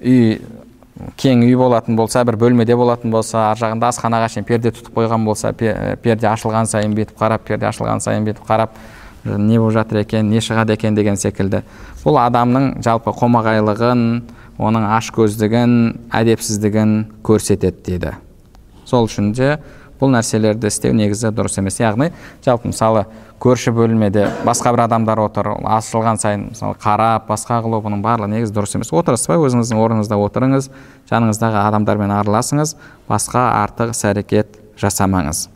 үй 0.01 0.39
кең 1.19 1.45
үй 1.47 1.55
болатын 1.59 1.97
болса 1.97 2.25
бір 2.27 2.37
бөлмеде 2.41 2.77
болатын 2.77 3.13
болса 3.13 3.51
ар 3.53 3.59
жағында 3.61 3.93
асханаға 3.93 4.29
шейін 4.33 4.47
перде 4.49 4.73
тұтып 4.75 4.97
қойған 4.97 5.25
болса 5.27 5.53
перде 5.55 6.27
ашылған 6.31 6.67
сайын 6.67 6.95
бүйтіп 6.97 7.19
қарап 7.21 7.45
перде 7.47 7.69
ашылған 7.71 8.03
сайын 8.03 8.27
бүйтіп 8.27 8.47
қарап 8.49 8.75
не 9.25 9.59
болып 9.59 9.75
жатыр 9.79 10.03
екен 10.03 10.31
не 10.31 10.43
шығады 10.45 10.77
екен 10.77 10.95
деген 10.95 11.17
секілді. 11.17 11.63
Бұл 12.05 12.21
адамның 12.23 12.79
жалпы 12.85 13.13
қомағайлығын 13.19 14.05
оның 14.59 14.87
ашкөздігін 14.99 15.75
әдепсіздігін 16.15 16.95
көрсетеді 17.27 17.83
дейді. 17.87 18.15
Сол 18.87 19.09
үшін 19.09 19.33
де 19.37 19.59
бұл 19.99 20.13
нәрселерді 20.15 20.71
істеу 20.71 20.95
негізі 20.95 21.33
дұрыс 21.35 21.59
емес. 21.59 21.81
Яғни 21.83 22.13
жалпы 22.45 22.71
мысалы 22.71 23.05
көрші 23.43 23.73
бөлмеде 23.75 24.29
басқа 24.47 24.73
бір 24.75 24.85
адамдар 24.87 25.21
отыр 25.23 25.51
ашылған 25.63 26.19
сайын 26.23 26.47
мысалы 26.53 26.79
қарап 26.83 27.27
басқа 27.29 27.61
қылу 27.63 27.83
бұның 27.85 28.03
барлығы 28.03 28.33
негізі 28.37 28.55
дұрыс 28.55 28.77
емес. 28.79 28.93
Отырыспай 28.95 29.39
өзіңіздің 29.43 29.83
орныңызда 29.83 30.19
отырыңыз 30.23 30.71
жаныңыздағы 31.11 31.61
адамдармен 31.67 32.15
араласыңыз 32.19 32.75
басқа 33.11 33.45
артық 33.65 33.95
іс 33.95 34.05
әрекет 34.07 34.59
жасамаңыз. 34.79 35.49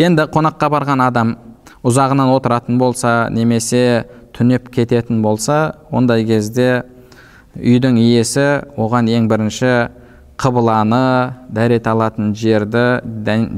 Енді 0.00 0.28
қонаққа 0.32 0.72
барған 0.72 1.04
адам 1.04 1.36
ұзағынан 1.86 2.32
отыратын 2.34 2.78
болса 2.80 3.28
немесе 3.32 4.04
түнеп 4.36 4.68
кететін 4.74 5.22
болса 5.22 5.76
ондай 5.90 6.26
кезде 6.28 6.84
үйдің 7.56 7.96
иесі 8.00 8.62
оған 8.76 9.08
ең 9.10 9.28
бірінші 9.30 9.72
қыбыланы 10.40 11.32
дәрет 11.52 11.88
алатын 11.90 12.34
жерді 12.36 13.00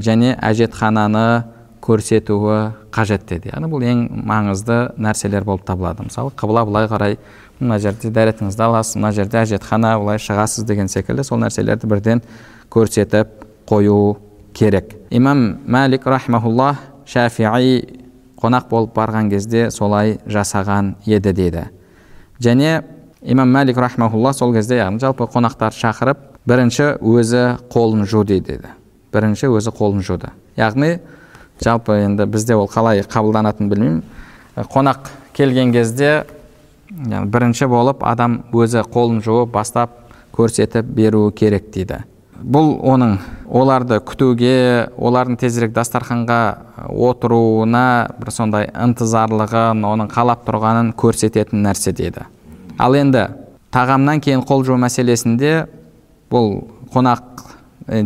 және 0.03 0.35
әжетхананы 0.39 1.43
көрсетуі 1.83 2.73
қажет 2.95 3.25
деді. 3.27 3.51
Яғни 3.51 3.69
бұл 3.71 3.83
ең 3.83 4.03
маңызды 4.27 4.93
нәрселер 4.95 5.43
болып 5.43 5.65
табылады. 5.67 6.05
Мысалы 6.07 6.31
қыбыла 6.39 6.63
былай 6.67 6.87
қарай 6.87 7.17
мына 7.59 7.79
жерде 7.79 8.11
дәретіңізді 8.13 8.63
аласыз 8.67 8.99
мына 8.99 9.11
жерде 9.15 9.41
әжетхана 9.41 9.97
былай 9.99 10.21
шығасыз 10.23 10.67
деген 10.67 10.87
секілді 10.91 11.25
сол 11.27 11.41
нәрселерді 11.43 11.89
бірден 11.91 12.23
көрсетіп 12.71 13.43
қою 13.67 14.15
керек. 14.53 14.95
Имам 15.11 15.59
мәлик 15.67 16.07
рахмаулла 16.07 16.77
шафии 17.05 18.02
қонақ 18.43 18.67
болып 18.69 18.93
барған 18.97 19.31
кезде 19.31 19.69
солай 19.71 20.19
жасаған 20.27 20.95
еді 21.07 21.33
деді 21.33 21.65
және 22.43 22.83
имам 23.21 23.49
мәлик 23.55 23.79
рахмаулла 23.79 24.33
сол 24.33 24.53
кезде 24.53 24.77
яғни 24.81 24.99
жалпы 24.99 25.27
қонақтарды 25.31 25.79
шақырып 25.79 26.29
бірінші 26.47 26.97
өзі 26.99 27.43
қолын 27.71 28.05
жу 28.09 28.23
дейді. 28.27 28.59
Бірінші 29.13 29.47
өзі 29.53 29.71
қолын 29.75 30.03
жуды. 30.03 30.33
Яғни 30.57 30.97
жалпы 31.63 32.01
енді 32.03 32.25
бізде 32.27 32.57
ол 32.59 32.67
қалай 32.67 33.03
қабылданатынын 33.07 33.69
білмеймін. 33.71 34.01
Қонақ 34.55 35.11
келген 35.33 35.71
кезде 35.73 36.25
бірінші 36.91 37.69
болып 37.71 38.03
адам 38.03 38.41
өзі 38.51 38.83
қолын 38.83 39.21
жуып 39.23 39.53
бастап 39.53 40.01
көрсетіп 40.35 40.83
беруі 40.83 41.31
керек 41.31 41.71
дейді. 41.71 42.03
Бұл 42.43 42.73
оның 42.83 43.17
оларды 43.47 43.99
күтуге 44.03 44.89
олардың 44.97 45.37
тезірек 45.39 45.73
дастарханға 45.75 46.39
отыруына 46.91 47.85
бір 48.19 48.31
сондай 48.35 48.67
ынтызарлығын 48.73 49.83
оның 49.87 50.11
қалап 50.11 50.43
тұрғанын 50.47 50.91
көрсететін 50.99 51.63
нәрсе 51.63 51.93
дейді. 51.95 52.25
Ал 52.79 52.97
енді 52.99 53.27
тағамнан 53.73 54.21
кейін 54.23 54.43
қол 54.47 54.65
жуу 54.67 54.77
мәселесінде 54.81 55.67
бұл 56.33 56.65
қонақ 56.93 57.43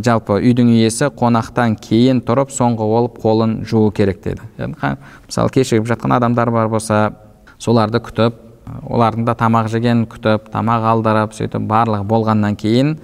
жалпы 0.06 0.40
үйдің 0.42 0.72
иесі 0.78 1.10
қонақтан 1.18 1.78
кейін 1.82 2.22
тұрып 2.26 2.52
соңғы 2.54 2.88
болып 2.90 3.20
қолын 3.22 3.60
жуу 3.68 3.92
керек 3.92 4.24
деді 4.24 4.42
мысалы 4.58 5.54
кешігіп 5.54 5.86
жатқан 5.92 6.16
адамдар 6.18 6.52
бар 6.52 6.70
болса 6.72 7.12
соларды 7.60 8.02
күтіп 8.02 8.42
олардың 8.90 9.28
да 9.28 9.36
тамақ 9.38 9.70
жеген 9.72 10.06
күтіп 10.10 10.50
тамақ 10.54 10.88
алдырып 10.94 11.38
сөйтіп 11.38 11.70
барлығы 11.70 12.08
болғаннан 12.10 12.58
кейін 12.58 12.98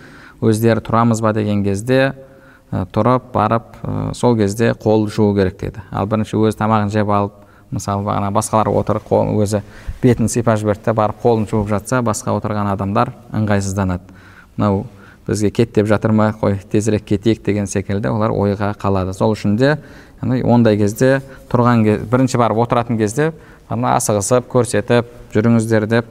өздері 0.44 0.84
тұрамыз 0.84 1.22
ба 1.24 1.34
деген 1.34 1.64
кезде 1.64 2.14
тұрып 2.72 3.32
барып 3.34 3.78
сол 4.18 4.36
кезде 4.38 4.74
қол 4.74 5.08
жуу 5.08 5.34
керек 5.36 5.60
деді. 5.62 5.84
Ал 5.92 6.08
бірінші 6.10 6.38
өзі 6.38 6.58
тамағын 6.60 6.92
жеп 6.94 7.10
алып 7.10 7.40
мысалы 7.74 8.06
бағана 8.06 8.32
басқалар 8.34 8.70
отыр 8.70 9.00
қол 9.02 9.32
өзі 9.44 9.62
бетін 10.02 10.30
сипап 10.30 10.60
жіберді 10.62 10.94
барып 10.98 11.22
қолын 11.24 11.48
жуып 11.50 11.70
жатса 11.70 12.02
басқа 12.06 12.36
отырған 12.38 12.74
адамдар 12.74 13.14
ыңғайсызданады. 13.34 14.14
Мынау 14.58 14.86
бізге 15.28 15.52
кет 15.52 15.74
деп 15.74 15.88
жатыр 15.88 16.12
ма? 16.12 16.34
Қой 16.42 16.60
тезірек 16.72 17.06
кетейік 17.06 17.44
деген 17.46 17.68
секілді 17.68 18.10
олар 18.10 18.34
ойға 18.34 18.74
қалады. 18.78 19.14
Сол 19.14 19.34
үшін 19.34 19.56
де 19.58 19.78
ондай 20.22 20.78
кезде 20.78 21.22
тұрған 21.52 21.84
кез, 21.86 22.04
бірінші 22.10 22.38
барып 22.38 22.58
отыратын 22.66 22.98
кезде 22.98 23.32
асығысып 23.70 24.50
көрсетіп 24.52 25.10
жүріңіздер 25.34 25.88
деп 25.88 26.06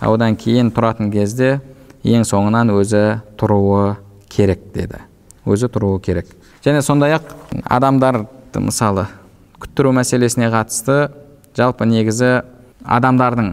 одан 0.00 0.36
кейін 0.36 0.70
тұратын 0.70 1.10
кезде 1.12 1.60
ең 2.04 2.26
соңынан 2.28 2.70
өзі 2.74 3.20
тұруы 3.38 3.96
керек 4.28 4.68
деді. 4.74 5.00
Өзі 5.46 5.70
тұруы 5.72 6.00
керек. 6.04 6.28
Және 6.64 6.82
сондай 6.82 7.16
ақ 7.16 7.32
адамдарды 7.64 8.60
мысалы 8.60 9.06
күттіру 9.58 9.92
мәселесіне 9.96 10.50
қатысты 10.52 11.08
жалпы 11.58 11.86
негізі 11.88 12.42
адамдардың 12.84 13.52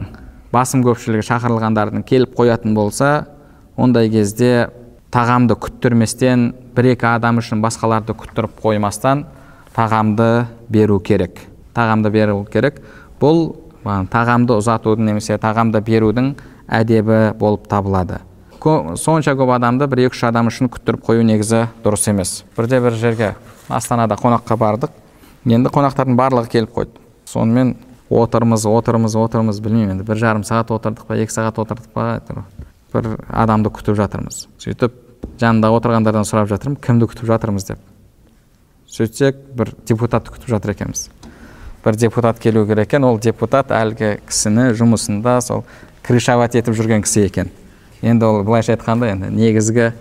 басым 0.53 0.83
көпшілігі 0.85 1.25
шақырылғандардың 1.29 2.03
келіп 2.07 2.35
қоятын 2.37 2.75
болса 2.77 3.11
ондай 3.77 4.09
кезде 4.13 4.69
тағамды 5.13 5.57
күттірместен 5.59 6.51
бір 6.75 6.91
екі 6.93 7.09
адам 7.13 7.39
үшін 7.41 7.63
басқаларды 7.63 8.15
күттіріп 8.19 8.59
қоймастан 8.61 9.25
тағамды 9.75 10.45
беру 10.69 10.99
керек. 10.99 11.39
Тағамды 11.75 12.11
беру 12.11 12.43
керек. 12.51 12.81
Бұл 13.19 13.55
тағамды 13.85 14.57
ұзатудың 14.59 15.09
немесе 15.09 15.37
тағамды 15.41 15.81
берудің 15.85 16.33
әдебі 16.67 17.35
болып 17.39 17.67
табылады. 17.71 18.19
Сонша 18.65 19.35
көп 19.37 19.51
адамды 19.55 19.87
бір 19.87 20.05
екі 20.07 20.15
үш 20.17 20.23
адам 20.25 20.49
үшін 20.49 20.69
күттіріп 20.73 21.03
қою 21.05 21.25
негізі 21.27 21.67
дұрыс 21.83 22.09
емес. 22.09 22.43
Бірде 22.57 22.79
бір 22.81 22.97
жерге 22.97 23.35
астанада 23.69 24.17
қонаққа 24.17 24.57
бардық. 24.57 24.93
Енді 25.45 25.69
қонақтардың 25.69 26.17
барлығы 26.17 26.49
келіп 26.49 26.73
қойды. 26.73 27.01
Сонымен 27.29 27.75
отырмыз 28.09 28.65
отырмыз 28.69 29.15
отырмыз 29.17 29.59
білмеймін 29.61 29.95
енді 29.95 30.05
бір 30.07 30.21
жарым 30.21 30.45
сағат 30.45 30.73
отырдық 30.73 31.05
па 31.09 31.17
екі 31.17 31.33
сағат 31.33 31.59
отырдық 31.61 31.89
па 31.93 32.21
бір 32.93 33.09
адамды 33.29 33.69
күтіп 33.69 33.97
жатырмыз. 33.99 34.47
Сөйтіп 34.61 34.93
жанында 35.41 35.71
отырғандардан 35.75 36.25
сұрап 36.25 36.49
жатырмын 36.49 36.79
кімді 36.81 37.09
күтіп 37.11 37.29
жатырмыз 37.29 37.67
деп. 37.69 37.81
Сөйтсек 38.89 39.41
бір 39.57 39.73
депутатты 39.85 40.31
күтіп 40.33 40.53
жатыр 40.53 40.75
екенбіз. 40.75 41.09
Бір 41.85 41.97
депутат 41.99 42.39
келу 42.39 42.65
керек 42.65 42.87
екен 42.87 43.03
ол 43.03 43.19
депутат 43.19 43.73
әлгі 43.75 44.19
кісіні 44.25 44.71
жұмысында 44.77 45.39
сол 45.41 45.65
крышовать 46.05 46.55
етіп 46.55 46.77
жүрген 46.77 47.03
кісі 47.05 47.25
екен. 47.25 47.51
Енді 48.05 48.25
ол 48.29 48.43
былайша 48.45 48.75
айтқанда 48.75 49.09
енді 49.15 49.31
негізгі 49.33 49.91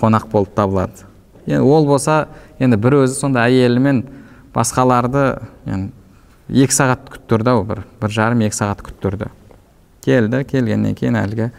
қонақ 0.00 0.30
болып 0.32 0.54
табылады. 0.56 1.04
Енді 1.46 1.62
ол 1.68 1.86
болса 1.86 2.26
енді 2.58 2.80
бір 2.80 3.02
өзі 3.04 3.18
сонда 3.18 3.44
әйелімен 3.46 4.02
басқаларды 4.54 5.26
енді 5.68 5.92
екі 6.64 6.76
сағат 6.76 7.06
күттірді 7.12 7.54
ау 7.54 7.64
бір 7.68 7.84
бір 8.00 8.12
жарым 8.12 8.44
екі 8.46 8.56
сағат 8.56 8.82
күттірді 8.84 9.30
келді 10.04 10.42
келгеннен 10.48 10.96
кейін 10.98 11.16
әлгі 11.20 11.50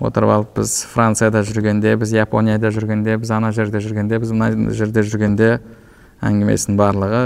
отырып 0.00 0.32
алып 0.32 0.54
біз 0.60 0.74
францияда 0.92 1.42
жүргенде 1.44 1.96
біз 2.00 2.14
японияда 2.16 2.70
жүргенде 2.74 3.18
біз 3.20 3.32
ана 3.34 3.52
жерде 3.52 3.82
жүргенде 3.84 4.20
біз 4.22 4.32
мына 4.32 4.72
жерде 4.72 5.02
жүргенде 5.04 5.50
әңгімесінің 6.24 6.78
барлығы 6.78 7.22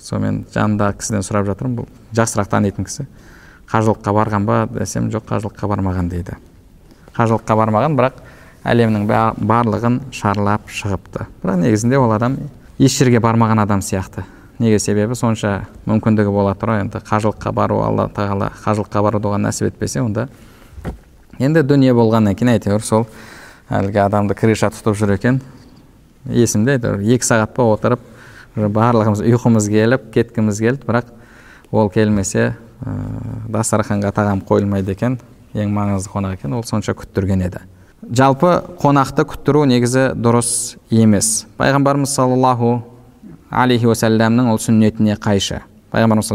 сонымен 0.00 0.44
жанындағы 0.54 1.00
кісіден 1.00 1.24
сұрап 1.26 1.48
жатырмын 1.50 1.80
бұл 1.80 1.88
жақсырақ 2.16 2.48
танитын 2.52 2.86
кісі. 2.88 3.06
Қажылыққа 3.70 4.14
барған 4.16 4.46
ба 4.48 4.62
десем 4.72 5.10
жоқ 5.12 5.28
қажылыққа 5.28 5.68
бармаған 5.70 6.08
дейді. 6.10 6.36
Қажылыққа 7.16 7.56
бармаған 7.58 7.96
бірақ 7.98 8.20
әлемнің 8.64 9.06
барлығын 9.40 10.00
шарлап 10.12 10.68
шығыпты. 10.68 11.26
Бірақ 11.42 11.62
негізінде 11.64 11.98
ол 11.98 12.12
адам 12.12 12.36
еш 12.78 12.98
жерге 12.98 13.20
бармаған 13.20 13.62
адам 13.62 13.80
сияқты. 13.80 14.24
Неге 14.60 14.78
себебі? 14.78 15.14
Сонша 15.16 15.66
мүмкіндігі 15.88 16.32
бола 16.34 16.52
тұра 16.52 16.82
енді 16.82 17.00
қажылыққа 17.00 17.52
бару 17.56 17.80
алла 17.80 18.10
тағала 18.12 18.50
қажылыққа 18.60 19.02
баруды 19.06 19.30
оған 19.30 19.46
нәсіп 19.46 19.70
етпесе 19.70 20.02
онда 20.02 20.28
енді 21.40 21.62
дүние 21.64 21.94
болғаннан 21.96 22.36
кейін 22.36 22.52
әйтеуір 22.58 22.84
сол 22.84 23.06
әлгі 23.72 24.02
адамды 24.04 24.36
крыша 24.36 24.68
тұтып 24.74 24.98
жүр 25.00 25.14
екен. 25.16 25.40
Есімде 26.28 26.76
әйтеуір 26.76 27.06
екі 27.16 27.24
сағат 27.24 27.54
па 27.56 27.64
отырып 27.72 28.04
барлығымыз 28.56 29.24
ұйқымыз 29.24 29.70
келіп 29.72 30.10
кеткіміз 30.12 30.60
келді 30.60 30.84
бірақ 30.84 31.08
ол 31.72 31.88
келмесе 31.88 32.50
ә, 32.84 32.94
дастарханға 33.48 34.12
тағам 34.12 34.44
қойылмайды 34.44 34.92
екен. 34.92 35.16
Ең 35.54 35.72
маңызды 35.74 36.12
қонақ 36.12 36.38
екен 36.38 36.52
ол 36.54 36.64
сонша 36.64 36.94
күттірген 36.98 37.44
еді. 37.46 37.64
Жалпы 38.10 38.62
қонақты 38.80 39.26
күттіру 39.28 39.66
негізі 39.68 40.12
дұрыс 40.16 40.76
емес. 40.90 41.46
Пайғамбарымыз 41.58 42.14
саллаллаху 42.14 42.82
алейхи 43.50 43.86
уассаламның 43.90 44.52
ол 44.52 44.58
сүннетіне 44.62 45.18
қайшы. 45.20 45.60
Пайғамбарымыз 45.90 46.30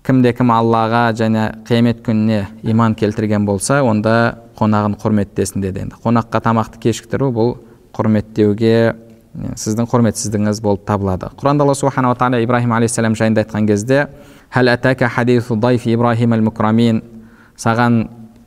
кімде 0.00 0.32
кім 0.32 0.48
аллаға 0.54 1.10
және 1.12 1.42
қиямет 1.68 2.00
күніне 2.06 2.46
иман 2.64 2.94
келтірген 2.96 3.44
болса 3.44 3.82
онда 3.84 4.38
қонағын 4.56 4.96
құрметтесін 5.00 5.60
деді 5.60 5.84
енді. 5.84 5.98
Қонаққа 6.00 6.40
тамақты 6.46 6.80
кешіктіру 6.80 7.28
бұл 7.36 7.52
құрметтеуге 7.96 8.94
сіздің 9.60 9.90
құрметсіздігіңіз 9.90 10.62
болып 10.64 10.86
табылады. 10.88 11.28
Құранда 11.36 11.66
алла 11.66 11.74
субханала 11.76 12.16
тағала 12.16 12.40
ибраһим 12.40 12.72
алейхисалам 12.78 13.14
жайында 13.14 13.44
айтқан 13.44 13.68
кезде 13.68 14.06
саған 17.60 18.00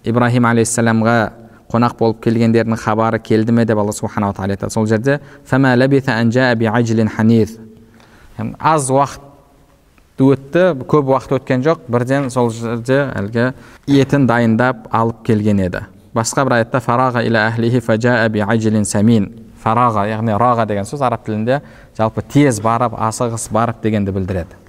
ибраһим 0.03 0.45
алейхисаламға 0.49 1.15
қонақ 1.71 1.93
болып 1.99 2.19
келгендердің 2.23 2.77
хабары 2.81 3.19
келді 3.23 3.53
ме 3.55 3.65
деп 3.65 3.79
алла 3.79 3.93
субханала 3.95 4.35
тағала 4.35 4.57
айтады 4.57 4.73
сол 4.73 4.85
жерде 4.85 5.19
аз 8.59 8.89
уақыт 8.91 10.21
өтті 10.27 10.65
көп 10.91 11.13
уақыт 11.13 11.37
өткен 11.39 11.63
жоқ 11.63 11.87
бірден 11.87 12.29
сол 12.33 12.51
жерде 12.51 12.99
әлгі 13.15 13.53
етін 13.87 14.27
дайындап 14.27 14.87
алып 14.91 15.23
келген 15.25 15.59
еді. 15.59 15.85
басқа 16.13 16.43
бір 16.45 16.53
аятта 16.59 16.79
фараға 16.79 17.23
фараға 19.63 20.07
яғни 20.09 20.35
раға 20.35 20.65
деген 20.67 20.83
сөз 20.83 21.01
араб 21.07 21.23
тілінде 21.25 21.61
жалпы 21.97 22.23
тез 22.33 22.59
барып 22.63 22.97
асығыс 22.99 23.47
барып 23.55 23.81
дегенді 23.83 24.11
білдіреді 24.11 24.62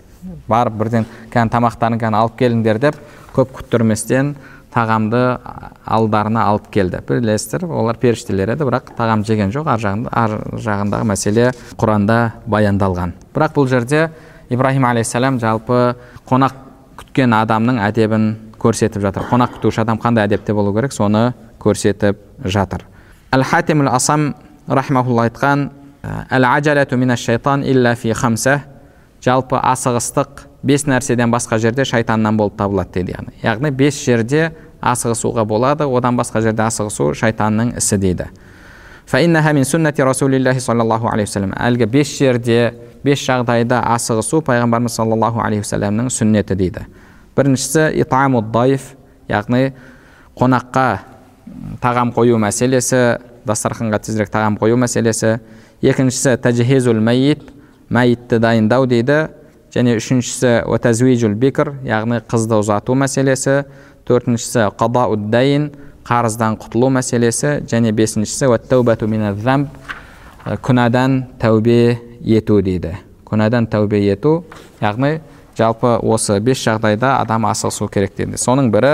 барып 0.48 0.74
бірден 0.80 1.06
кән 1.32 1.50
тамақтарын 1.52 2.00
кән 2.00 2.16
алып 2.18 2.36
келіңдер 2.40 2.80
деп 2.82 2.98
көп 3.34 3.52
күттірместен 3.58 4.34
тағамды 4.74 5.20
алдарына 5.86 6.44
алып 6.50 6.68
келді. 6.74 7.00
Білесіздер 7.06 7.66
олар 7.68 7.98
періштелер 8.02 8.54
еді 8.54 8.66
бірақ 8.66 8.94
тағам 8.98 9.24
жеген 9.26 9.52
жоқ. 9.54 9.68
Ар 9.70 9.78
жағында 9.82 10.10
ар 10.10 10.30
жағындағы 10.58 11.04
мәселе 11.10 11.50
құранда 11.78 12.18
баяндалған. 12.50 13.14
Бірақ 13.34 13.54
бұл 13.54 13.68
жерде 13.70 14.08
ибраһим 14.50 14.86
алейхисалам 14.88 15.38
жалпы 15.42 15.94
қонақ 16.26 16.58
күткен 16.98 17.36
адамның 17.38 17.78
әдебін 17.86 18.26
көрсетіп 18.58 19.02
жатыр. 19.06 19.28
Қонақ 19.30 19.58
күтуші 19.58 19.84
адам 19.84 20.00
қандай 20.02 20.26
әдепте 20.26 20.54
болу 20.54 20.74
керек 20.74 20.92
соны 20.92 21.34
көрсетіп 21.62 22.18
жатыр. 22.44 22.86
Әл 23.30 23.44
хатим 23.46 23.86
асам 23.88 24.34
айтқан 24.68 25.70
жалпы 29.24 29.56
асығыстық 29.56 30.44
бес 30.64 30.84
нәрседен 30.88 31.32
басқа 31.32 31.58
жерде 31.62 31.84
шайтаннан 31.88 32.36
болып 32.36 32.56
табылады 32.58 32.98
дейді 32.98 33.14
яғни. 33.16 33.32
Яғни 33.42 33.70
бес 33.72 34.00
жерде 34.04 34.50
асығысуға 34.84 35.44
болады 35.48 35.86
одан 35.88 36.16
басқа 36.18 36.42
жерде 36.44 36.64
асығысу 36.66 37.12
шайтанның 37.16 37.76
ісі 37.80 37.98
дейді. 38.00 38.28
Әлгі 41.54 41.86
бес 41.92 42.12
жерде 42.18 42.74
бес 43.04 43.20
жағдайда 43.20 43.82
асығысу 43.94 44.40
пайғамбарымыз 44.44 44.94
саллаллаху 44.96 45.42
алейхи 45.44 45.64
уассаламның 45.64 46.08
сүннеті 46.12 46.56
дейді. 46.56 46.86
Біріншісі 47.36 47.90
итамуддаиф 48.00 48.94
яғни 49.28 49.74
қонаққа 50.38 50.86
тағам 51.84 52.14
қою 52.16 52.38
мәселесі 52.40 53.20
дастарханға 53.44 54.00
тезірек 54.06 54.32
тағам 54.32 54.56
қою 54.56 54.78
мәселесі. 54.80 55.36
Екіншісі 55.84 56.38
тәжхизул 56.40 57.00
мәйит 57.04 57.44
мәйітті 57.90 58.38
дайындау 58.40 58.86
дейді 58.86 59.18
және 59.74 59.96
үшіншісі 59.98 60.62
бикр 61.40 61.74
яғни 61.84 62.20
қызды 62.30 62.60
ұзату 62.62 62.94
мәселесі 62.96 63.64
төртіншісі 64.08 64.70
қадауд 64.78 65.28
қарыздан 66.04 66.58
құтылу 66.60 66.90
мәселесі 66.92 67.62
және 67.68 67.92
бесіншісі 67.96 68.50
күнәдан 70.60 71.22
тәубе 71.40 71.96
ету 72.20 72.60
дейді 72.62 72.92
күнәдан 73.24 73.66
тәубе 73.72 74.02
ету 74.12 74.44
яғни 74.84 75.18
жалпы 75.56 75.96
осы 76.02 76.36
бес 76.44 76.60
жағдайда 76.66 77.16
адам 77.22 77.48
асығысу 77.48 77.88
керек 77.88 78.12
дейді 78.18 78.40
соның 78.40 78.68
бірі 78.74 78.92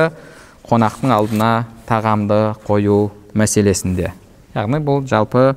қонақтың 0.70 1.14
алдына 1.16 1.50
тағамды 1.88 2.40
қою 2.68 3.10
мәселесінде 3.34 4.12
яғни 4.54 4.78
бұл 4.86 5.02
жалпы 5.10 5.56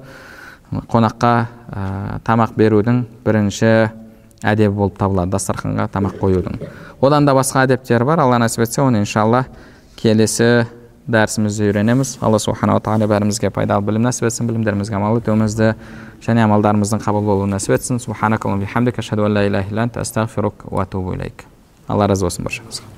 қонаққа 0.91 1.33
ә, 1.69 2.19
тамақ 2.25 2.55
берудің 2.57 3.03
бірінші 3.25 3.71
әдебі 4.43 4.75
болып 4.75 4.97
табылады 4.99 5.31
дастарханға 5.33 5.87
тамақ 5.93 6.19
қоюдың. 6.21 6.59
Одан 7.01 7.25
да 7.25 7.35
басқа 7.35 7.63
әдептер 7.67 8.03
бар. 8.07 8.19
Алла 8.23 8.39
нәсіп 8.43 8.65
етсе 8.65 8.81
оны 8.83 9.03
иншалла 9.03 9.45
келесі 9.99 10.65
дәрісімізде 11.07 11.69
үйренеміз. 11.69 12.17
Алла 12.21 12.39
субханала 12.39 12.83
тағала 12.83 13.07
бәрімізге 13.11 13.51
пайдалы 13.55 13.85
білім 13.87 14.07
нәсіп 14.07 14.27
етсін 14.29 14.47
білімдерімізге 14.51 14.99
амал 14.99 15.19
етуімізді 15.19 15.73
және 16.23 16.45
амалдарымыздың 16.47 17.03
қабыл 17.03 17.27
болуын 17.27 17.55
нәсіп 17.55 17.77
етсін. 17.77 17.99
Алла 21.83 22.07
разы 22.07 22.23
болсын 22.23 22.45
баршамызға 22.47 22.92